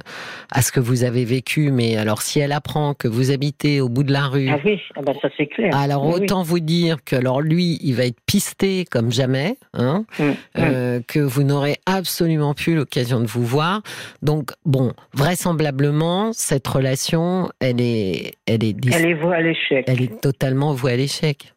à 0.51 0.61
ce 0.61 0.71
que 0.71 0.79
vous 0.81 1.03
avez 1.03 1.23
vécu. 1.25 1.71
Mais 1.71 1.95
alors, 1.97 2.21
si 2.21 2.39
elle 2.39 2.51
apprend 2.51 2.93
que 2.93 3.07
vous 3.07 3.31
habitez 3.31 3.79
au 3.79 3.87
bout 3.89 4.03
de 4.03 4.11
la 4.11 4.27
rue. 4.27 4.49
Ah 4.49 4.59
oui, 4.65 4.79
ah 4.95 5.01
bah 5.01 5.13
ça 5.21 5.29
c'est 5.37 5.47
clair. 5.47 5.73
Alors 5.75 6.05
oui. 6.05 6.13
autant 6.15 6.43
vous 6.43 6.59
dire 6.59 6.97
que 7.05 7.15
alors 7.15 7.41
lui, 7.41 7.77
il 7.81 7.95
va 7.95 8.05
être 8.05 8.19
pisté 8.25 8.85
comme 8.89 9.11
jamais, 9.11 9.57
hein, 9.73 10.05
Mm, 10.19 10.31
euh, 10.57 10.99
que 11.07 11.19
vous 11.19 11.43
n'aurez 11.43 11.77
absolument 11.85 12.53
plus 12.53 12.75
l'occasion 12.75 13.19
de 13.21 13.27
vous 13.27 13.45
voir. 13.45 13.81
Donc 14.21 14.51
bon, 14.65 14.91
vraisemblablement 15.13 16.31
cette 16.33 16.67
relation, 16.67 17.49
elle 17.59 17.81
est, 17.81 18.33
elle 18.45 18.63
est, 18.63 18.75
Elle 18.93 19.05
est 19.05 19.13
vouée 19.13 19.35
à 19.35 19.41
l'échec. 19.41 19.85
elle 19.87 20.01
est 20.01 20.21
totalement 20.21 20.73
vouée 20.73 20.93
à 20.93 20.97
l'échec. 20.97 21.53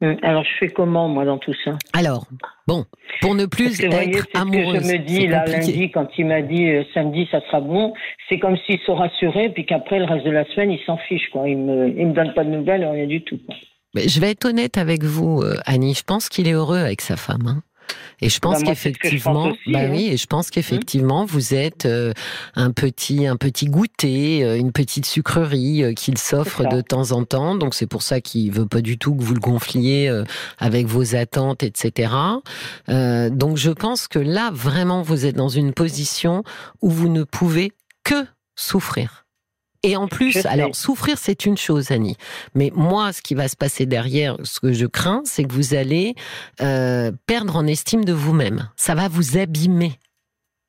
Mm. 0.00 0.14
Alors 0.22 0.44
je 0.44 0.50
fais 0.60 0.68
comment 0.68 1.08
moi 1.08 1.24
dans 1.24 1.38
tout 1.38 1.54
ça? 1.64 1.72
Alors 1.92 2.26
bon, 2.66 2.84
pour 3.20 3.34
ne 3.34 3.46
plus 3.46 3.80
vous 3.82 3.90
voyez, 3.90 4.10
être 4.10 4.14
c'est 4.14 4.20
ce 4.20 4.24
que 4.32 4.38
amoureuse, 4.38 4.86
je 4.86 4.92
me 4.92 4.98
dis 4.98 5.26
là 5.26 5.40
compliqué. 5.44 5.72
lundi 5.72 5.90
quand 5.90 6.08
il 6.18 6.26
m'a 6.26 6.42
dit 6.42 6.68
euh, 6.70 6.84
samedi 6.94 7.26
ça 7.30 7.40
sera 7.46 7.60
bon. 7.60 7.94
C'est 8.28 8.38
comme 8.38 8.56
s'il 8.66 8.78
se 8.80 8.90
rassurait 8.92 9.50
puis 9.50 9.66
qu'après 9.66 9.98
le 9.98 10.04
reste 10.04 10.24
de 10.24 10.30
la 10.30 10.44
semaine 10.54 10.70
il 10.70 10.80
s'en 10.86 10.96
fiche 10.98 11.28
quoi. 11.32 11.48
Il 11.48 11.58
me, 11.58 11.88
il 11.88 12.06
me 12.06 12.12
donne 12.12 12.32
pas 12.34 12.44
de 12.44 12.50
nouvelles 12.50 12.84
rien 12.84 13.06
du 13.06 13.22
tout. 13.22 13.38
Quoi. 13.44 13.56
Mais 13.94 14.06
je 14.08 14.20
vais 14.20 14.30
être 14.30 14.44
honnête 14.44 14.76
avec 14.78 15.02
vous, 15.02 15.40
euh, 15.42 15.56
Annie. 15.64 15.94
Je 15.94 16.02
pense 16.04 16.28
qu'il 16.28 16.46
est 16.46 16.52
heureux 16.52 16.78
avec 16.78 17.00
sa 17.00 17.16
femme. 17.16 17.46
hein. 17.48 17.62
Et 18.20 18.28
je 18.28 18.38
pense 18.40 18.54
Bah, 18.54 18.60
que 18.62 18.66
qu'effectivement, 18.68 19.52
bah 19.66 19.80
hein. 19.80 19.88
oui, 19.90 20.08
et 20.08 20.16
je 20.16 20.26
pense 20.26 20.50
qu'effectivement, 20.50 21.24
vous 21.24 21.54
êtes 21.54 21.86
euh, 21.86 22.12
un 22.54 22.72
petit, 22.72 23.26
un 23.26 23.36
petit 23.36 23.66
goûter, 23.66 24.44
euh, 24.44 24.56
une 24.58 24.72
petite 24.72 25.06
sucrerie 25.06 25.84
euh, 25.84 25.92
qu'il 25.92 26.18
s'offre 26.18 26.68
de 26.68 26.80
temps 26.80 27.12
en 27.12 27.24
temps. 27.24 27.54
Donc 27.54 27.74
c'est 27.74 27.86
pour 27.86 28.02
ça 28.02 28.20
qu'il 28.20 28.50
veut 28.50 28.66
pas 28.66 28.80
du 28.80 28.98
tout 28.98 29.14
que 29.14 29.22
vous 29.22 29.34
le 29.34 29.40
gonfliez 29.40 30.10
avec 30.58 30.86
vos 30.86 31.14
attentes, 31.14 31.62
etc. 31.62 32.12
Donc 32.88 33.56
je 33.56 33.70
pense 33.70 34.08
que 34.08 34.18
là, 34.18 34.50
vraiment, 34.52 35.02
vous 35.02 35.26
êtes 35.26 35.36
dans 35.36 35.48
une 35.48 35.72
position 35.72 36.42
où 36.82 36.90
vous 36.90 37.08
ne 37.08 37.22
pouvez 37.22 37.72
que 38.04 38.26
souffrir. 38.56 39.27
Et 39.84 39.96
en 39.96 40.08
plus, 40.08 40.44
alors 40.46 40.74
souffrir, 40.74 41.18
c'est 41.18 41.46
une 41.46 41.56
chose, 41.56 41.92
Annie. 41.92 42.16
Mais 42.54 42.72
moi, 42.74 43.12
ce 43.12 43.22
qui 43.22 43.34
va 43.34 43.46
se 43.46 43.56
passer 43.56 43.86
derrière, 43.86 44.36
ce 44.42 44.58
que 44.58 44.72
je 44.72 44.86
crains, 44.86 45.22
c'est 45.24 45.44
que 45.44 45.52
vous 45.52 45.74
allez 45.74 46.14
euh, 46.60 47.12
perdre 47.26 47.56
en 47.56 47.66
estime 47.66 48.04
de 48.04 48.12
vous-même. 48.12 48.70
Ça 48.76 48.94
va 48.94 49.08
vous 49.08 49.38
abîmer. 49.38 49.92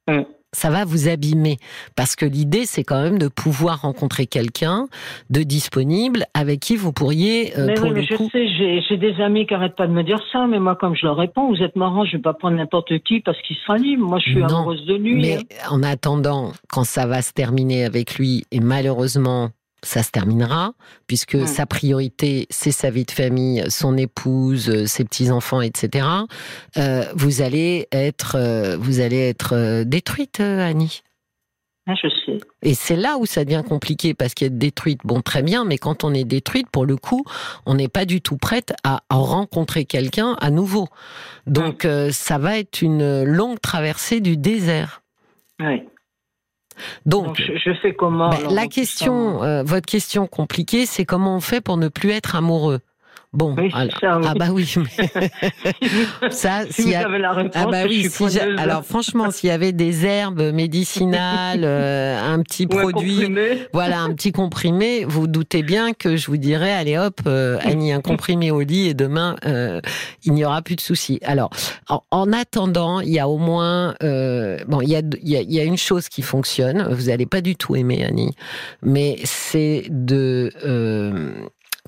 Mm. 0.08 0.22
Ça 0.52 0.70
va 0.70 0.86
vous 0.86 1.08
abîmer. 1.08 1.58
Parce 1.96 2.16
que 2.16 2.26
l'idée, 2.26 2.66
c'est 2.66 2.84
quand 2.84 3.02
même 3.02 3.20
de 3.20 3.28
pouvoir 3.28 3.82
rencontrer 3.82 4.26
quelqu'un 4.26 4.88
de 5.30 5.44
disponible 5.44 6.26
avec 6.34 6.60
qui 6.60 6.76
vous 6.76 6.92
pourriez, 6.92 7.58
euh, 7.58 7.68
mais 7.68 7.74
pour 7.76 7.86
oui, 7.86 7.92
mais 7.94 8.04
je 8.04 8.16
sais, 8.16 8.48
j'ai 8.58 8.82
j'ai 8.88 8.98
des 8.98 9.22
amis 9.22 9.46
qui 9.46 9.54
arrêtent 9.54 9.76
pas 9.76 9.88
de 9.88 9.94
me 9.94 10.04
dire 10.04 10.20
ça, 10.32 10.48
mais 10.48 10.60
moi 10.60 10.76
comme 10.76 10.96
je 10.96 11.06
leur 11.06 11.18
réponds, 11.18 11.50
vous 11.50 11.62
êtes 11.62 11.76
marrant, 11.76 12.06
je 12.06 12.14
vais 12.14 12.22
pas 12.22 12.34
prendre 12.34 12.58
n'importe 12.58 12.98
qui 13.00 13.20
parce 13.20 13.40
qu'il 13.42 13.56
sera 13.58 13.78
libre. 13.78 14.08
Moi 14.08 14.20
je 14.20 14.32
suis 14.32 14.40
Non, 14.40 14.48
amoureuse 14.48 14.86
de 14.86 14.96
lui. 14.96 15.22
Mais 15.22 15.38
hein. 15.38 15.70
en 15.70 15.84
attendant, 15.84 16.52
quand 16.72 16.84
ça 16.84 17.06
va 17.06 17.22
se 17.22 17.32
terminer 17.32 17.86
avec 17.86 18.16
lui, 18.16 18.44
et 18.52 18.60
malheureusement, 18.60 19.50
ça 19.84 20.04
se 20.04 20.12
terminera, 20.12 20.74
puisque 21.08 21.48
sa 21.48 21.66
priorité, 21.66 22.48
c'est 22.50 22.72
sa 22.72 22.90
vie 22.90 23.06
de 23.06 23.12
famille, 23.12 23.64
son 23.70 23.98
épouse, 23.98 24.70
euh, 24.70 24.86
ses 24.86 25.04
petits-enfants, 25.04 25.62
etc., 25.62 26.08
euh, 26.78 27.04
vous 27.16 27.42
allez 27.42 27.88
être, 27.92 28.36
euh, 28.36 28.78
vous 28.78 29.00
allez 29.00 29.30
être 29.30 29.84
détruite, 29.84 30.40
Annie. 30.40 31.02
Ah, 31.90 31.96
je 31.96 32.08
sais. 32.08 32.38
Et 32.62 32.76
c'est 32.76 32.96
là 32.96 33.18
où 33.18 33.26
ça 33.26 33.44
devient 33.44 33.64
compliqué 33.68 34.14
parce 34.14 34.36
qu'être 34.36 34.60
détruite, 34.60 35.00
bon, 35.04 35.22
très 35.22 35.42
bien, 35.42 35.66
mais 35.66 35.80
quand 35.80 36.04
on 36.04 36.14
est 36.14 36.24
détruite, 36.24 36.70
pour 36.70 36.86
le 36.86 36.98
coup, 36.98 37.26
on 37.66 37.74
n'est 37.74 37.88
pas 37.88 38.06
du 38.06 38.22
tout 38.22 38.38
prête 38.38 38.74
à 38.84 39.02
rencontrer 39.10 39.86
quelqu'un 39.86 40.38
à 40.40 40.52
nouveau. 40.52 40.88
Donc, 41.48 41.86
euh, 41.86 42.12
ça 42.12 42.38
va 42.38 42.60
être 42.60 42.84
une 42.84 43.24
longue 43.24 43.60
traversée 43.60 44.20
du 44.20 44.38
désert. 44.38 45.02
Ouais. 45.60 45.88
Donc, 47.06 47.26
Donc 47.26 47.42
je, 47.42 47.58
je 47.58 47.74
fais 47.82 47.94
comment 47.94 48.30
ben, 48.30 48.54
la 48.54 48.68
question, 48.68 49.44
euh, 49.44 49.64
votre 49.64 49.86
question 49.86 50.28
compliquée, 50.28 50.86
c'est 50.86 51.06
comment 51.06 51.36
on 51.36 51.40
fait 51.40 51.62
pour 51.62 51.78
ne 51.78 51.88
plus 51.88 52.12
être 52.12 52.36
amoureux? 52.36 52.80
Bon, 53.32 53.54
Oui, 53.56 53.70
alors- 53.76 54.00
ça, 54.02 54.18
oui. 54.18 54.26
ah 54.28 54.34
bah 54.34 54.48
oui, 54.52 54.74
mais 54.78 56.30
ça, 56.32 56.64
Si 56.72 56.82
s'il 56.82 56.86
vous 56.86 56.96
a- 56.96 57.06
avez 57.06 57.20
la 57.20 57.32
réponse, 57.32 57.54
ah 57.56 57.68
bah 57.68 57.84
je 57.84 57.88
oui, 57.90 58.10
suis 58.10 58.30
si 58.32 58.40
alors 58.40 58.84
franchement, 58.84 59.30
s'il 59.30 59.50
y 59.50 59.52
avait 59.52 59.72
des 59.72 60.04
herbes 60.04 60.52
médicinales, 60.52 61.62
euh, 61.64 62.20
un 62.20 62.42
petit 62.42 62.66
Ou 62.74 62.76
un 62.80 62.82
produit, 62.90 63.18
comprimé. 63.18 63.68
voilà, 63.72 64.00
un 64.02 64.14
petit 64.16 64.32
comprimé, 64.32 65.06
vous 65.06 65.28
doutez 65.28 65.62
bien 65.62 65.94
que 65.94 66.18
je 66.18 66.26
vous 66.26 66.38
dirais, 66.38 66.72
allez 66.72 66.98
hop, 66.98 67.20
euh, 67.28 67.60
Annie, 67.62 67.92
un 67.92 68.02
comprimé 68.02 68.50
au 68.50 68.62
lit 68.62 68.88
et 68.90 68.94
demain, 68.96 69.36
euh, 69.46 69.80
il 70.24 70.34
n'y 70.34 70.44
aura 70.44 70.64
plus 70.64 70.76
de 70.76 70.82
soucis. 70.82 71.20
Alors, 71.24 71.52
en, 71.88 72.02
en 72.10 72.34
attendant, 72.34 73.00
il 73.00 73.10
y 73.10 73.20
a 73.20 73.30
au 73.30 73.38
moins, 73.38 73.94
bon, 74.02 74.82
il 74.82 74.90
y 74.90 74.96
a, 74.96 75.02
il 75.22 75.30
y, 75.30 75.38
a, 75.38 75.42
il 75.42 75.54
y 75.54 75.60
a 75.60 75.64
une 75.66 75.78
chose 75.78 76.10
qui 76.10 76.24
fonctionne, 76.24 76.88
vous 76.92 77.04
n'allez 77.10 77.28
pas 77.28 77.42
du 77.42 77.56
tout 77.56 77.76
aimer, 77.76 78.04
Annie, 78.04 78.34
mais 78.82 79.18
c'est 79.24 79.84
de, 79.92 80.50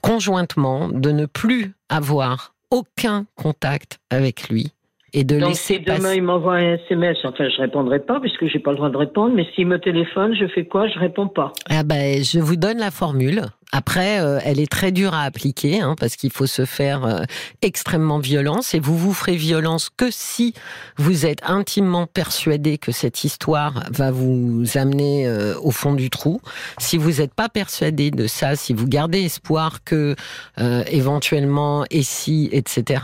conjointement, 0.01 0.89
de 0.89 1.11
ne 1.11 1.25
plus 1.25 1.73
avoir 1.89 2.53
aucun 2.69 3.25
contact 3.35 3.99
avec 4.09 4.49
lui 4.49 4.71
et 5.13 5.23
de 5.23 5.39
Donc 5.39 5.49
laisser 5.49 5.75
si 5.75 5.79
demain 5.81 6.13
il 6.13 6.23
m'envoie 6.23 6.55
un 6.55 6.75
SMS, 6.75 7.17
enfin 7.25 7.49
je 7.49 7.61
répondrai 7.61 7.99
pas 7.99 8.19
puisque 8.19 8.45
j'ai 8.47 8.59
pas 8.59 8.71
le 8.71 8.77
droit 8.77 8.89
de 8.89 8.97
répondre, 8.97 9.33
mais 9.35 9.45
s'il 9.53 9.67
me 9.67 9.77
téléphone, 9.77 10.33
je 10.39 10.47
fais 10.47 10.65
quoi? 10.65 10.87
Je 10.87 10.97
réponds 10.99 11.27
pas. 11.27 11.51
Ah 11.69 11.83
ben, 11.83 12.23
je 12.23 12.39
vous 12.39 12.55
donne 12.55 12.77
la 12.77 12.91
formule. 12.91 13.41
Après, 13.71 14.19
euh, 14.19 14.39
elle 14.43 14.59
est 14.59 14.71
très 14.71 14.91
dure 14.91 15.13
à 15.13 15.23
appliquer 15.23 15.81
hein, 15.81 15.95
parce 15.99 16.15
qu'il 16.15 16.31
faut 16.31 16.47
se 16.47 16.65
faire 16.65 17.05
euh, 17.05 17.23
extrêmement 17.61 18.19
violence 18.19 18.73
et 18.73 18.79
vous 18.79 18.97
vous 18.97 19.13
ferez 19.13 19.35
violence 19.35 19.89
que 19.95 20.09
si 20.11 20.53
vous 20.97 21.25
êtes 21.25 21.39
intimement 21.43 22.07
persuadé 22.07 22.77
que 22.77 22.91
cette 22.91 23.23
histoire 23.23 23.83
va 23.91 24.11
vous 24.11 24.63
amener 24.75 25.27
euh, 25.27 25.55
au 25.61 25.71
fond 25.71 25.93
du 25.93 26.09
trou. 26.09 26.41
Si 26.77 26.97
vous 26.97 27.21
n'êtes 27.21 27.33
pas 27.33 27.49
persuadé 27.49 28.11
de 28.11 28.27
ça, 28.27 28.55
si 28.55 28.73
vous 28.73 28.87
gardez 28.87 29.21
espoir 29.21 29.83
que 29.83 30.15
euh, 30.59 30.83
éventuellement 30.87 31.85
et 31.89 32.03
si 32.03 32.49
etc, 32.51 33.03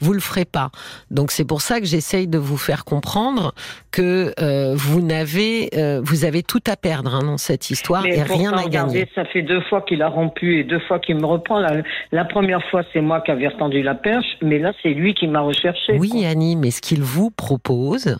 vous 0.00 0.12
le 0.12 0.20
ferez 0.20 0.44
pas. 0.44 0.70
Donc 1.10 1.30
c'est 1.30 1.44
pour 1.44 1.62
ça 1.62 1.80
que 1.80 1.86
j'essaye 1.86 2.28
de 2.28 2.38
vous 2.38 2.58
faire 2.58 2.84
comprendre 2.84 3.54
que 3.92 4.32
euh, 4.40 4.74
vous 4.74 5.00
n'avez, 5.02 5.68
euh, 5.76 6.00
vous 6.02 6.24
avez 6.24 6.42
tout 6.42 6.62
à 6.66 6.76
perdre 6.76 7.14
hein, 7.14 7.22
dans 7.22 7.38
cette 7.38 7.70
histoire 7.70 8.02
Mais 8.02 8.16
et 8.16 8.22
rien 8.22 8.50
pourtant, 8.50 8.66
à 8.66 8.68
gagner. 8.68 8.88
regardez, 8.88 9.08
ça 9.14 9.24
fait 9.26 9.42
deux 9.42 9.60
fois 9.62 9.82
qu'il 9.82 10.02
a 10.02 10.08
rompu 10.08 10.58
et 10.58 10.64
deux 10.64 10.80
fois 10.80 10.98
qu'il 10.98 11.16
me 11.16 11.26
reprend. 11.26 11.60
La, 11.60 11.82
la 12.10 12.24
première 12.24 12.62
fois, 12.70 12.82
c'est 12.92 13.00
moi 13.00 13.20
qui 13.20 13.30
avais 13.30 13.48
retendu 13.48 13.82
la 13.82 13.94
perche, 13.94 14.38
mais 14.40 14.58
là, 14.58 14.72
c'est 14.82 14.94
lui 14.94 15.14
qui 15.14 15.28
m'a 15.28 15.40
recherché. 15.40 15.98
Oui, 15.98 16.08
quoi. 16.08 16.26
Annie, 16.26 16.56
mais 16.56 16.70
ce 16.70 16.80
qu'il 16.80 17.02
vous 17.02 17.30
propose 17.30 18.16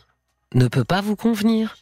ne 0.54 0.68
peut 0.68 0.84
pas 0.84 1.00
vous 1.00 1.16
convenir. 1.16 1.74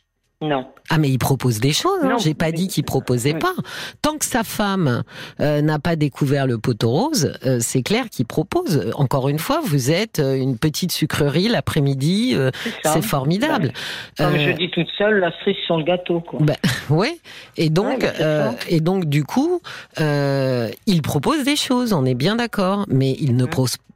Non. 0.43 0.67
Ah, 0.89 0.97
mais 0.97 1.11
il 1.11 1.19
propose 1.19 1.61
des 1.61 1.73
choses. 1.73 1.99
Hein. 2.03 2.09
Non, 2.13 2.19
J'ai 2.19 2.33
pas 2.33 2.51
dit 2.51 2.67
qu'il 2.69 2.83
proposait 2.85 3.35
Oui. 3.35 3.39
pas. 3.41 3.53
Tant 4.01 4.17
que 4.17 4.25
sa 4.25 4.43
femme 4.43 5.03
euh, 5.41 5.61
n'a 5.61 5.79
pas 5.79 5.97
découvert 5.97 6.47
le 6.47 6.57
poteau 6.57 6.89
rose, 6.91 7.35
euh, 7.45 7.59
c'est 7.61 7.83
clair 7.83 8.09
qu'il 8.11 8.25
propose. 8.25 8.91
Encore 8.95 9.29
une 9.29 9.39
fois, 9.39 9.61
vous 9.63 9.91
êtes 9.91 10.19
euh, 10.19 10.35
une 10.37 10.57
petite 10.57 10.93
sucrerie 10.93 11.49
l'après-midi. 11.49 12.33
euh, 12.35 12.51
C'est 12.85 13.03
formidable. 13.03 13.73
Comme 14.17 14.35
Euh, 14.35 14.47
je 14.53 14.57
dis 14.57 14.71
toute 14.71 14.89
seule, 14.97 15.21
la 15.21 15.31
cerise 15.41 15.57
sur 15.67 15.77
le 15.77 15.85
gâteau. 15.85 16.21
Quoi. 16.21 16.39
bah, 16.43 16.55
ouais. 16.91 17.19
Et 17.59 17.69
donc, 17.69 18.01
Ouais, 18.01 18.13
euh, 18.21 18.51
et 18.69 18.81
donc 18.81 19.05
du 19.05 19.25
coup, 19.25 19.61
euh, 20.01 20.71
il 20.87 21.03
propose 21.03 21.45
des 21.45 21.57
choses. 21.57 21.93
On 21.93 22.07
est 22.07 22.15
bien 22.15 22.37
d'accord, 22.37 22.87
mais 22.89 23.15
il 23.21 23.37
ne 23.37 23.45
Mhm. 23.45 23.51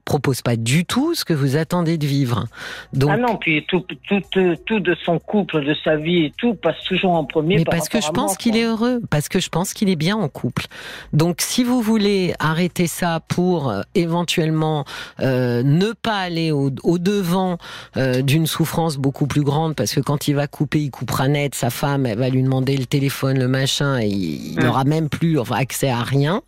Pro- 0.05 0.15
propose 0.15 0.43
pas 0.43 0.57
du 0.57 0.85
tout 0.85 1.15
ce 1.15 1.25
que 1.25 1.33
vous 1.35 1.57
attendez 1.57 1.99
de 1.99 2.07
vivre. 2.07 2.47
Donc, 2.93 3.11
Ah 3.13 3.17
non, 3.17 3.37
puis 3.37 3.65
tout, 3.67 3.85
tout, 4.09 4.23
euh, 4.37 4.55
tout 4.65 4.79
de 4.81 4.95
son 5.05 5.19
couple, 5.19 5.65
de 5.65 5.75
sa 5.83 5.97
vie 5.97 6.25
et 6.27 6.33
tout 6.37 6.55
passe 6.55 6.77
toujours 6.87 7.13
en 7.13 7.25
premier. 7.25 7.57
Mais 7.57 7.65
par 7.65 7.75
parce 7.77 7.89
que 7.89 8.01
je 8.01 8.11
pense 8.11 8.37
qu'il 8.37 8.57
est 8.57 8.63
heureux, 8.65 9.01
parce 9.11 9.29
que 9.29 9.41
je 9.41 9.49
pense 9.49 9.75
qu'il 9.75 9.89
est 9.91 9.97
bien 9.97 10.17
en 10.17 10.29
couple. 10.29 10.67
Donc 11.13 11.41
si 11.41 11.65
vous 11.65 11.81
voulez 11.83 12.33
arrêter 12.39 12.87
ça 12.87 13.21
pour 13.27 13.69
euh, 13.69 13.81
éventuellement 13.95 14.85
euh, 15.21 15.63
ne 15.65 15.93
pas 15.93 16.19
aller 16.19 16.53
au, 16.53 16.71
au 16.85 16.99
devant 16.99 17.59
euh, 17.97 18.23
d'une 18.23 18.47
souffrance 18.47 18.97
beaucoup 18.97 19.27
plus 19.27 19.43
grande, 19.43 19.75
parce 19.75 19.93
que 19.95 20.01
quand 20.01 20.29
il 20.29 20.35
va 20.35 20.47
couper, 20.47 20.81
il 20.81 20.91
coupera 20.91 21.29
net, 21.29 21.55
sa 21.55 21.71
femme, 21.71 22.07
elle 22.07 22.19
va 22.19 22.29
lui 22.29 22.43
demander 22.43 22.77
le 22.77 22.87
téléphone, 22.87 23.39
le 23.39 23.49
machin, 23.49 23.99
et 24.01 24.07
il 24.09 24.59
n'aura 24.61 24.85
même 24.85 25.09
plus 25.09 25.39
enfin, 25.39 25.57
accès 25.57 25.89
à 25.91 26.03
rien. 26.03 26.43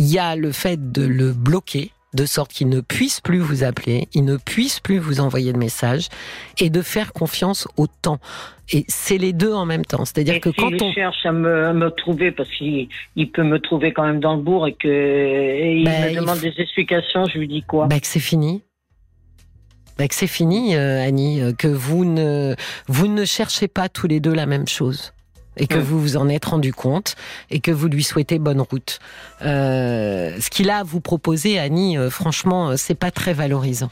Il 0.00 0.06
y 0.06 0.18
a 0.20 0.36
le 0.36 0.52
fait 0.52 0.92
de 0.92 1.04
le 1.04 1.32
bloquer 1.32 1.90
de 2.14 2.24
sorte 2.24 2.52
qu'il 2.52 2.68
ne 2.70 2.80
puisse 2.80 3.20
plus 3.20 3.38
vous 3.40 3.64
appeler, 3.64 4.06
il 4.14 4.24
ne 4.24 4.36
puisse 4.38 4.78
plus 4.80 4.98
vous 4.98 5.18
envoyer 5.20 5.52
de 5.52 5.58
messages, 5.58 6.08
et 6.58 6.70
de 6.70 6.80
faire 6.82 7.12
confiance 7.12 7.66
au 7.76 7.86
temps. 7.86 8.18
Et 8.72 8.84
c'est 8.88 9.18
les 9.18 9.32
deux 9.34 9.52
en 9.52 9.66
même 9.66 9.84
temps. 9.84 10.04
C'est-à-dire 10.06 10.40
que 10.40 10.48
quand 10.50 10.70
on 10.80 10.92
cherche 10.92 11.26
à 11.26 11.32
me, 11.32 11.72
me 11.74 11.90
trouver, 11.90 12.30
parce 12.32 12.48
qu'il 12.50 12.88
il 13.16 13.30
peut 13.30 13.42
me 13.42 13.58
trouver 13.58 13.92
quand 13.92 14.04
même 14.06 14.20
dans 14.20 14.36
le 14.36 14.42
bourg 14.42 14.66
et 14.68 14.72
que 14.74 14.88
et 14.88 15.78
il 15.80 15.84
Ben, 15.84 16.04
me 16.04 16.10
il 16.12 16.16
demande 16.16 16.36
faut- 16.38 16.42
des 16.46 16.54
explications, 16.62 17.24
je 17.26 17.38
lui 17.38 17.48
dis 17.48 17.62
quoi? 17.62 17.86
Bah, 17.88 17.98
que 18.00 18.06
c'est 18.06 18.20
fini. 18.20 18.62
Bah, 19.98 20.06
que 20.08 20.14
c'est 20.14 20.26
fini, 20.28 20.76
euh, 20.76 21.04
Annie, 21.06 21.42
euh, 21.42 21.52
que 21.52 21.66
vous 21.68 22.04
ne, 22.04 22.54
vous 22.86 23.08
ne 23.08 23.24
cherchez 23.24 23.66
pas 23.68 23.88
tous 23.88 24.06
les 24.06 24.20
deux 24.20 24.32
la 24.32 24.46
même 24.46 24.68
chose. 24.68 25.12
Et 25.58 25.66
que 25.66 25.74
Ouais. 25.74 25.80
vous 25.80 26.00
vous 26.00 26.16
en 26.16 26.28
êtes 26.28 26.44
rendu 26.46 26.72
compte 26.72 27.16
et 27.50 27.60
que 27.60 27.70
vous 27.70 27.88
lui 27.88 28.02
souhaitez 28.04 28.38
bonne 28.38 28.60
route. 28.60 28.98
Euh, 29.42 30.36
ce 30.40 30.50
qu'il 30.50 30.70
a 30.70 30.78
à 30.78 30.82
vous 30.84 31.00
proposer, 31.00 31.58
Annie, 31.58 31.98
euh, 31.98 32.10
franchement, 32.10 32.70
euh, 32.70 32.74
c'est 32.76 32.94
pas 32.94 33.10
très 33.10 33.32
valorisant. 33.34 33.90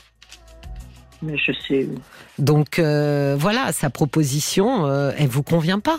Mais 1.22 1.36
je 1.38 1.52
sais. 1.66 1.88
Donc 2.38 2.78
euh, 2.78 3.36
voilà, 3.38 3.72
sa 3.72 3.90
proposition, 3.90 4.86
elle 5.16 5.28
vous 5.28 5.42
convient 5.42 5.80
pas. 5.80 5.98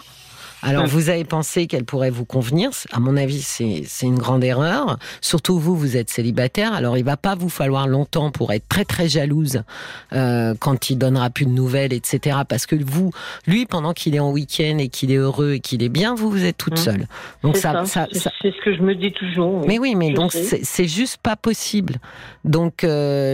Alors 0.64 0.84
Ouais. 0.84 0.90
vous 0.90 1.10
avez 1.10 1.24
pensé 1.24 1.68
qu'elle 1.68 1.86
pourrait 1.86 2.10
vous 2.10 2.26
convenir. 2.26 2.70
À 2.92 3.00
mon 3.00 3.16
avis, 3.18 3.42
c'est 3.42 4.06
une 4.06 4.18
grande 4.18 4.44
erreur. 4.44 4.98
Surtout 5.22 5.60
vous, 5.60 5.76
vous 5.76 5.98
êtes 5.98 6.10
célibataire. 6.10 6.74
Alors 6.74 6.98
il 6.98 7.04
va 7.04 7.18
pas 7.18 7.36
vous 7.36 7.50
falloir 7.50 7.88
longtemps 7.88 8.32
pour 8.32 8.52
être 8.54 8.68
très 8.68 8.84
très 8.86 9.08
jalouse 9.08 9.62
euh, 10.14 10.54
quand 10.60 10.90
il 10.90 10.98
donnera 10.98 11.30
plus 11.30 11.46
de 11.46 11.52
nouvelles, 11.52 11.94
etc. 11.94 12.38
Parce 12.48 12.66
que 12.66 12.76
vous, 12.76 13.12
lui, 13.46 13.66
pendant 13.66 13.94
qu'il 13.94 14.16
est 14.16 14.20
en 14.20 14.32
week-end 14.32 14.78
et 14.80 14.88
qu'il 14.90 15.12
est 15.12 15.16
heureux 15.18 15.54
et 15.54 15.60
qu'il 15.60 15.84
est 15.84 15.90
bien, 15.90 16.16
vous 16.16 16.30
vous 16.30 16.44
êtes 16.46 16.58
toute 16.58 16.74
Mhm. 16.74 16.84
seule. 16.84 17.08
Donc 17.44 17.56
C'est 17.56 17.62
ça, 17.64 17.86
ça, 17.86 18.08
ça, 18.12 18.32
c'est 18.42 18.52
ce 18.52 18.62
que 18.64 18.76
je 18.76 18.82
me 18.82 18.96
dis 18.96 19.12
toujours. 19.12 19.56
oui. 19.62 19.66
mais 19.68 19.80
oui, 19.80 19.96
mais 19.96 20.10
Je 20.12 20.16
donc 20.16 20.32
c'est 20.34 20.88
juste 20.88 21.18
pas 21.22 21.36
possible. 21.36 21.96
Donc 22.46 22.84
euh, 22.84 23.34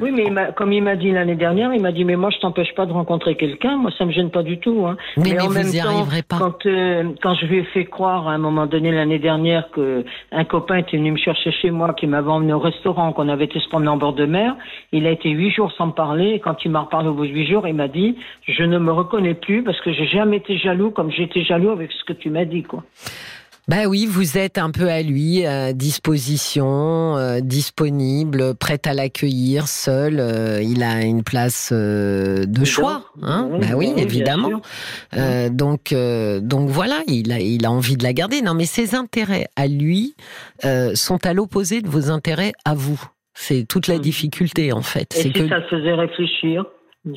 Oui, 0.00 0.10
mais 0.12 0.24
il 0.26 0.52
comme 0.56 0.72
il 0.72 0.82
m'a 0.82 0.96
dit 0.96 1.10
l'année 1.10 1.36
dernière, 1.36 1.72
il 1.74 1.80
m'a 1.82 1.92
dit 1.92 2.04
mais 2.04 2.16
moi 2.16 2.30
je 2.30 2.38
t'empêche 2.38 2.74
pas 2.76 2.86
de 2.86 2.92
rencontrer 2.92 3.36
quelqu'un, 3.36 3.76
moi 3.76 3.90
ça 3.98 4.04
me 4.04 4.12
gêne 4.12 4.30
pas 4.30 4.42
du 4.42 4.58
tout. 4.58 4.86
Hein. 4.86 4.96
mais, 5.16 5.32
mais 5.32 5.40
en 5.40 5.48
vous 5.48 5.54
même 5.54 5.68
y 5.68 5.78
temps, 5.80 5.88
arriverez 5.88 6.22
pas. 6.22 6.38
Quand 6.38 6.51
euh, 6.66 7.12
quand 7.22 7.34
je 7.34 7.46
lui 7.46 7.58
ai 7.58 7.64
fait 7.64 7.84
croire 7.84 8.28
à 8.28 8.32
un 8.32 8.38
moment 8.38 8.66
donné 8.66 8.92
l'année 8.92 9.18
dernière 9.18 9.70
que 9.70 10.04
un 10.30 10.44
copain 10.44 10.76
était 10.76 10.96
venu 10.96 11.12
me 11.12 11.16
chercher 11.16 11.50
chez 11.52 11.70
moi, 11.70 11.94
qui 11.94 12.06
m'avait 12.06 12.30
emmené 12.30 12.52
au 12.52 12.58
restaurant, 12.58 13.12
qu'on 13.12 13.28
avait 13.28 13.44
été 13.44 13.60
se 13.60 13.68
promener 13.68 13.88
en 13.88 13.96
bord 13.96 14.12
de 14.12 14.26
mer, 14.26 14.56
il 14.92 15.06
a 15.06 15.10
été 15.10 15.30
huit 15.30 15.50
jours 15.50 15.72
sans 15.72 15.88
me 15.88 15.92
parler. 15.92 16.30
Et 16.30 16.40
quand 16.40 16.64
il 16.64 16.70
m'a 16.70 16.80
reparlé 16.80 17.08
au 17.08 17.14
bout 17.14 17.26
de 17.26 17.32
huit 17.32 17.46
jours, 17.46 17.66
il 17.66 17.74
m'a 17.74 17.88
dit 17.88 18.16
je 18.46 18.62
ne 18.62 18.78
me 18.78 18.92
reconnais 18.92 19.34
plus 19.34 19.62
parce 19.62 19.80
que 19.80 19.92
j'ai 19.92 20.06
jamais 20.06 20.38
été 20.38 20.56
jaloux 20.58 20.90
comme 20.90 21.10
été 21.10 21.42
jaloux 21.42 21.70
avec 21.70 21.92
ce 21.92 22.04
que 22.04 22.12
tu 22.12 22.30
m'as 22.30 22.44
dit. 22.44 22.64
Bah 23.68 23.86
oui, 23.86 24.06
vous 24.06 24.38
êtes 24.38 24.58
un 24.58 24.70
peu 24.72 24.88
à 24.90 25.02
lui, 25.02 25.46
à 25.46 25.72
disposition, 25.72 27.16
euh, 27.16 27.40
disponible, 27.40 28.54
prête 28.56 28.86
à 28.88 28.92
l'accueillir, 28.94 29.68
seul. 29.68 30.18
euh, 30.18 30.60
il 30.62 30.82
a 30.82 31.02
une 31.02 31.22
place 31.22 31.70
euh, 31.72 32.44
de 32.44 32.64
choix, 32.64 33.04
hein 33.22 33.48
Oui, 33.52 33.58
Bah 33.60 33.76
oui, 33.76 33.92
évidemment. 33.96 34.60
Euh, 35.16 35.48
donc, 35.48 35.92
euh, 35.92 36.40
donc 36.40 36.68
voilà, 36.70 37.02
il 37.06 37.30
a, 37.32 37.38
il 37.38 37.64
a 37.64 37.70
envie 37.70 37.96
de 37.96 38.02
la 38.02 38.12
garder. 38.12 38.42
Non, 38.42 38.54
mais 38.54 38.66
ses 38.66 38.94
intérêts 38.96 39.46
à 39.56 39.68
lui 39.68 40.16
euh, 40.64 40.94
sont 40.94 41.24
à 41.24 41.32
l'opposé 41.32 41.82
de 41.82 41.88
vos 41.88 42.10
intérêts 42.10 42.52
à 42.64 42.74
vous. 42.74 43.00
C'est 43.34 43.64
toute 43.66 43.86
la 43.86 43.94
Mhm. 43.94 44.00
difficulté 44.00 44.72
en 44.72 44.82
fait. 44.82 45.16
Et 45.16 45.22
si 45.22 45.32
que. 45.32 45.48
ça 45.48 45.62
faisait 45.70 45.94
réfléchir, 45.94 46.64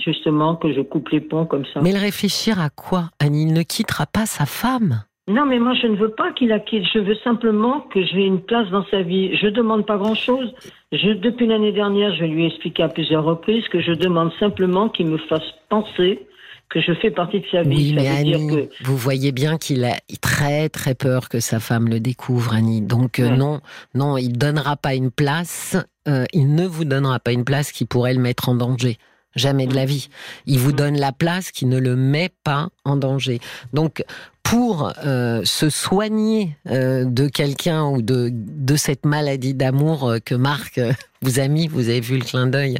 justement, 0.05 0.55
que 0.55 0.73
je 0.73 0.81
coupe 0.81 1.10
les 1.10 1.21
ponts 1.21 1.45
comme 1.45 1.65
ça? 1.73 1.81
Mais 1.81 1.91
le 1.91 1.99
réfléchir 1.99 2.60
à 2.60 2.69
quoi, 2.69 3.10
Annie 3.19 3.43
Il 3.47 3.53
ne 3.53 3.63
quittera 3.63 4.05
pas 4.05 4.25
sa 4.25 4.45
femme. 4.45 5.03
Non, 5.27 5.45
mais 5.45 5.57
moi, 5.57 5.73
je 5.81 5.88
ne 5.88 5.95
veux 5.95 6.11
pas 6.11 6.31
qu'il 6.33 6.49
la 6.49 6.59
quitte. 6.59 6.85
Je 6.93 6.99
veux 6.99 7.15
simplement 7.23 7.81
que 7.81 8.03
j'ai 8.05 8.25
une 8.25 8.41
place 8.41 8.69
dans 8.69 8.85
sa 8.91 9.01
vie. 9.01 9.35
Je 9.38 9.47
demande 9.47 9.85
pas 9.85 9.97
grand-chose. 9.97 10.53
Je, 10.91 11.13
depuis 11.13 11.47
l'année 11.47 11.71
dernière, 11.71 12.15
je 12.15 12.25
lui 12.25 12.43
ai 12.43 12.47
expliqué 12.47 12.83
à 12.83 12.89
plusieurs 12.89 13.23
reprises 13.23 13.67
que 13.69 13.81
je 13.81 13.91
demande 13.91 14.31
simplement 14.39 14.88
qu'il 14.88 15.07
me 15.07 15.17
fasse 15.17 15.43
penser 15.69 16.27
que 16.69 16.81
je 16.81 16.93
fais 16.93 17.11
partie 17.11 17.39
de 17.39 17.45
sa 17.51 17.61
vie. 17.63 17.75
Oui, 17.75 17.93
mais 17.95 18.23
dire 18.23 18.38
que 18.38 18.69
vous 18.83 18.97
voyez 18.97 19.31
bien 19.31 19.57
qu'il 19.57 19.83
a 19.83 19.97
très 20.21 20.69
très 20.69 20.95
peur 20.95 21.29
que 21.29 21.39
sa 21.39 21.59
femme 21.59 21.88
le 21.88 21.99
découvre, 21.99 22.53
Annie. 22.53 22.81
Donc 22.81 23.19
euh, 23.19 23.29
non, 23.29 23.61
non, 23.93 24.17
il 24.17 24.38
donnera 24.38 24.75
pas 24.75 24.95
une 24.95 25.11
place. 25.11 25.77
euh, 26.07 26.25
il 26.33 26.55
ne 26.55 26.65
vous 26.65 26.85
donnera 26.85 27.19
pas 27.19 27.31
une 27.31 27.45
place 27.45 27.71
qui 27.71 27.85
pourrait 27.85 28.13
le 28.13 28.19
mettre 28.21 28.49
en 28.49 28.55
danger. 28.55 28.97
Jamais 29.36 29.67
de 29.67 29.76
la 29.76 29.86
vie. 29.86 30.08
Il 30.45 30.60
vous 30.60 30.71
Mm. 30.71 30.76
donne 30.76 30.98
la 31.00 31.12
place 31.12 31.52
qui 31.52 31.65
ne 31.65 31.78
le 31.78 31.95
met 31.95 32.30
pas 32.43 32.69
en 32.86 32.95
danger. 32.95 33.39
Donc, 33.74 34.04
pour 34.43 34.93
euh, 35.04 35.41
se 35.43 35.69
soigner 35.71 36.56
euh, 36.69 37.04
de 37.04 37.28
quelqu'un 37.28 37.84
ou 37.86 38.02
de, 38.04 38.30
de 38.32 38.76
cette 38.76 39.04
maladie 39.06 39.56
d'amour 39.56 40.08
euh, 40.08 40.19
que 40.24 40.36
Marc 40.36 40.80
vous 41.24 41.39
a 41.39 41.48
mis, 41.48 41.67
vous 41.67 41.89
avez 41.89 42.00
vu 42.00 42.17
le 42.19 42.24
clin 42.24 42.45
d'œil 42.45 42.78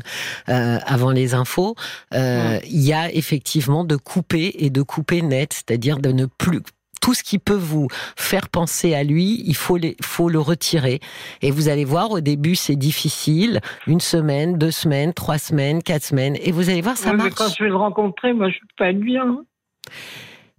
euh, 0.48 0.78
avant 0.86 1.10
les 1.10 1.34
infos, 1.34 1.76
il 2.13 2.62
y 2.82 2.94
a 2.94 3.12
effectivement 3.12 3.84
de 3.84 3.96
couper 3.96 4.54
et 4.60 4.70
de 4.70 4.84
couper 4.84 5.24
net, 5.24 5.54
c'est-à-dire 5.54 5.98
de 5.98 6.12
ne 6.12 6.28
plus 6.28 6.62
tout 7.06 7.13
ce 7.13 7.22
qui 7.22 7.38
peut 7.38 7.54
vous 7.54 7.88
faire 8.15 8.50
penser 8.50 8.96
à 8.96 9.04
lui, 9.04 9.44
il 9.46 9.56
faut, 9.56 9.78
les, 9.78 9.96
faut 10.02 10.28
le 10.28 10.39
retirer. 10.39 11.02
Et 11.44 11.52
vous 11.52 11.70
allez 11.70 11.86
voir, 11.86 12.10
au 12.10 12.20
début, 12.20 12.56
c'est 12.56 12.76
difficile. 12.76 13.62
Une 13.86 14.00
semaine, 14.00 14.58
deux 14.58 14.72
semaines, 14.72 15.13
trois 15.13 15.38
semaines, 15.38 15.84
quatre 15.84 16.02
semaines. 16.02 16.36
Et 16.41 16.52
vous 16.52 16.72
allez 16.72 16.82
voir, 16.82 16.98
ça 16.98 17.12
Oui, 17.12 17.18
mais 17.18 17.24
marche. 17.26 17.36
quand 17.36 17.50
je 17.56 17.63
vais 17.63 17.70
le 17.70 17.76
rencontrer, 17.76 18.34
moi, 18.34 18.50
je 18.50 18.58
peux 18.60 18.65
pas 18.80 18.89
être 18.89 19.00
bien. 19.00 19.44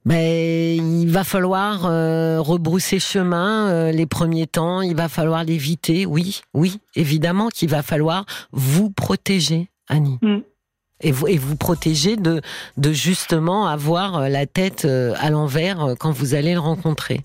Mais 0.05 0.77
il 0.77 1.09
va 1.09 1.25
falloir 1.25 1.87
euh, 1.87 2.41
rebrousser 2.41 3.01
chemin 3.01 3.69
euh, 3.69 3.91
les 3.91 4.07
premiers 4.07 4.47
temps. 4.47 4.83
Il 4.83 4.95
va 4.95 5.09
falloir 5.09 5.43
l'éviter. 5.43 6.07
Oui, 6.07 6.43
oui, 6.55 6.79
évidemment 6.95 7.49
qu'il 7.49 7.71
va 7.71 7.83
falloir 7.83 8.25
vous 8.53 8.89
protéger, 8.89 9.69
Annie. 9.89 10.21
Mm. 10.23 10.43
Et 11.03 11.13
vous, 11.13 11.29
et 11.29 11.37
vous 11.37 11.57
protéger 11.57 12.17
de, 12.17 12.41
de 12.79 12.93
justement 12.93 13.67
avoir 13.67 14.17
euh, 14.17 14.29
la 14.29 14.47
tête 14.47 14.87
euh, 14.87 15.15
à 15.19 15.29
l'envers 15.29 15.85
euh, 15.85 15.95
quand 15.95 16.11
vous 16.11 16.35
allez 16.35 16.55
le 16.55 16.61
rencontrer. 16.61 17.23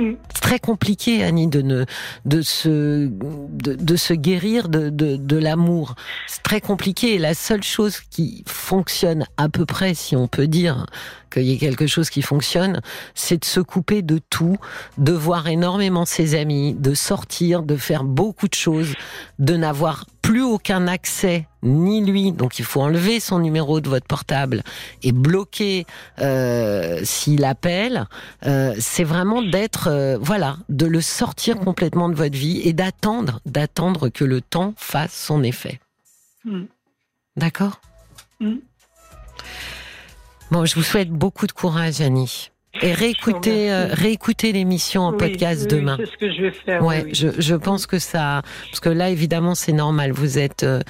Mm. 0.00 0.12
C'est 0.34 0.40
très 0.42 0.58
compliqué, 0.58 1.22
Annie, 1.22 1.46
de, 1.46 1.62
ne, 1.62 1.84
de, 2.24 2.42
se, 2.42 3.06
de, 3.08 3.74
de 3.74 3.96
se 3.96 4.14
guérir 4.14 4.68
de, 4.68 4.88
de, 4.90 5.16
de 5.16 5.36
l'amour. 5.36 5.94
C'est 6.26 6.42
très 6.42 6.60
compliqué. 6.60 7.14
Et 7.14 7.18
la 7.18 7.34
seule 7.34 7.62
chose 7.62 8.00
qui 8.00 8.42
fonctionne 8.46 9.26
à 9.36 9.48
peu 9.48 9.66
près, 9.66 9.94
si 9.94 10.16
on 10.16 10.26
peut 10.26 10.46
dire 10.46 10.86
qu'il 11.32 11.44
y 11.44 11.52
ait 11.52 11.58
quelque 11.58 11.86
chose 11.86 12.10
qui 12.10 12.22
fonctionne, 12.22 12.80
c'est 13.14 13.38
de 13.38 13.44
se 13.44 13.60
couper 13.60 14.02
de 14.02 14.20
tout, 14.30 14.56
de 14.98 15.12
voir 15.12 15.48
énormément 15.48 16.04
ses 16.04 16.34
amis, 16.34 16.74
de 16.74 16.94
sortir, 16.94 17.62
de 17.62 17.76
faire 17.76 18.04
beaucoup 18.04 18.48
de 18.48 18.54
choses, 18.54 18.94
de 19.38 19.56
n'avoir 19.56 20.06
plus 20.30 20.42
aucun 20.42 20.86
accès, 20.86 21.48
ni 21.64 22.04
lui. 22.04 22.30
Donc 22.30 22.60
il 22.60 22.64
faut 22.64 22.80
enlever 22.80 23.18
son 23.18 23.40
numéro 23.40 23.80
de 23.80 23.88
votre 23.88 24.06
portable 24.06 24.62
et 25.02 25.10
bloquer 25.10 25.86
euh, 26.20 27.00
s'il 27.02 27.44
appelle. 27.44 28.06
Euh, 28.46 28.72
c'est 28.78 29.02
vraiment 29.02 29.42
d'être, 29.42 29.88
euh, 29.88 30.18
voilà, 30.20 30.58
de 30.68 30.86
le 30.86 31.00
sortir 31.00 31.58
complètement 31.58 32.08
de 32.08 32.14
votre 32.14 32.38
vie 32.38 32.60
et 32.62 32.72
d'attendre, 32.72 33.40
d'attendre 33.44 34.08
que 34.08 34.24
le 34.24 34.40
temps 34.40 34.72
fasse 34.76 35.12
son 35.12 35.42
effet. 35.42 35.80
Mm. 36.44 36.66
D'accord? 37.34 37.80
Mm. 38.38 38.58
Bon, 40.52 40.64
je 40.64 40.76
vous 40.76 40.84
souhaite 40.84 41.10
beaucoup 41.10 41.48
de 41.48 41.52
courage, 41.52 42.00
Annie. 42.00 42.52
Et 42.82 42.92
réécoutez, 42.92 43.72
euh, 43.72 43.88
réécoutez 43.90 44.52
l'émission 44.52 45.02
en 45.02 45.10
Oui, 45.12 45.18
podcast 45.18 45.62
oui, 45.70 45.78
demain. 45.78 45.96
C'est 45.98 46.06
ce 46.06 46.16
que 46.16 46.32
je 46.32 46.42
vais 46.42 46.50
faire. 46.52 46.84
Ouais, 46.84 47.02
oui, 47.04 47.10
je, 47.14 47.28
je 47.38 47.54
pense 47.56 47.86
que 47.86 47.98
ça, 47.98 48.42
parce 48.70 48.78
que 48.80 48.88
là, 48.88 49.10
évidemment, 49.10 49.54
c'est 49.56 49.72
normal. 49.72 50.12
Vous 50.12 50.38
êtes, 50.38 50.62
euh, 50.62 50.80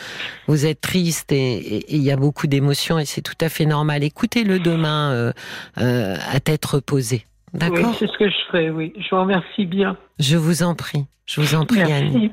vous 0.46 0.66
êtes 0.66 0.80
triste 0.82 1.32
et 1.32 1.84
il 1.88 2.02
y 2.02 2.10
a 2.10 2.16
beaucoup 2.16 2.46
d'émotions 2.46 2.98
et 2.98 3.06
c'est 3.06 3.22
tout 3.22 3.34
à 3.40 3.48
fait 3.48 3.64
normal. 3.64 4.04
Écoutez-le 4.04 4.58
demain 4.58 5.10
euh, 5.12 5.32
euh, 5.78 6.16
à 6.30 6.38
tête 6.40 6.64
reposée. 6.66 7.24
Oui, 7.54 7.58
D'accord? 7.60 7.96
c'est 7.98 8.06
ce 8.06 8.18
que 8.18 8.28
je 8.28 8.36
ferai, 8.48 8.70
oui. 8.70 8.92
Je 8.96 9.08
vous 9.14 9.22
remercie 9.22 9.64
bien. 9.64 9.96
Je 10.18 10.36
vous 10.36 10.62
en 10.62 10.74
prie. 10.74 11.06
Je 11.26 11.40
vous 11.40 11.54
en 11.54 11.64
prie, 11.64 11.80
Annie. 11.80 12.30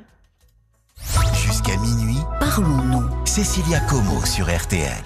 Merci. 1.00 1.48
Jusqu'à 1.48 1.78
minuit, 1.78 2.18
Parlons-nous. 2.40 3.26
Cécilia 3.26 3.80
Como 3.82 4.26
sur 4.26 4.46
RTL. 4.48 5.04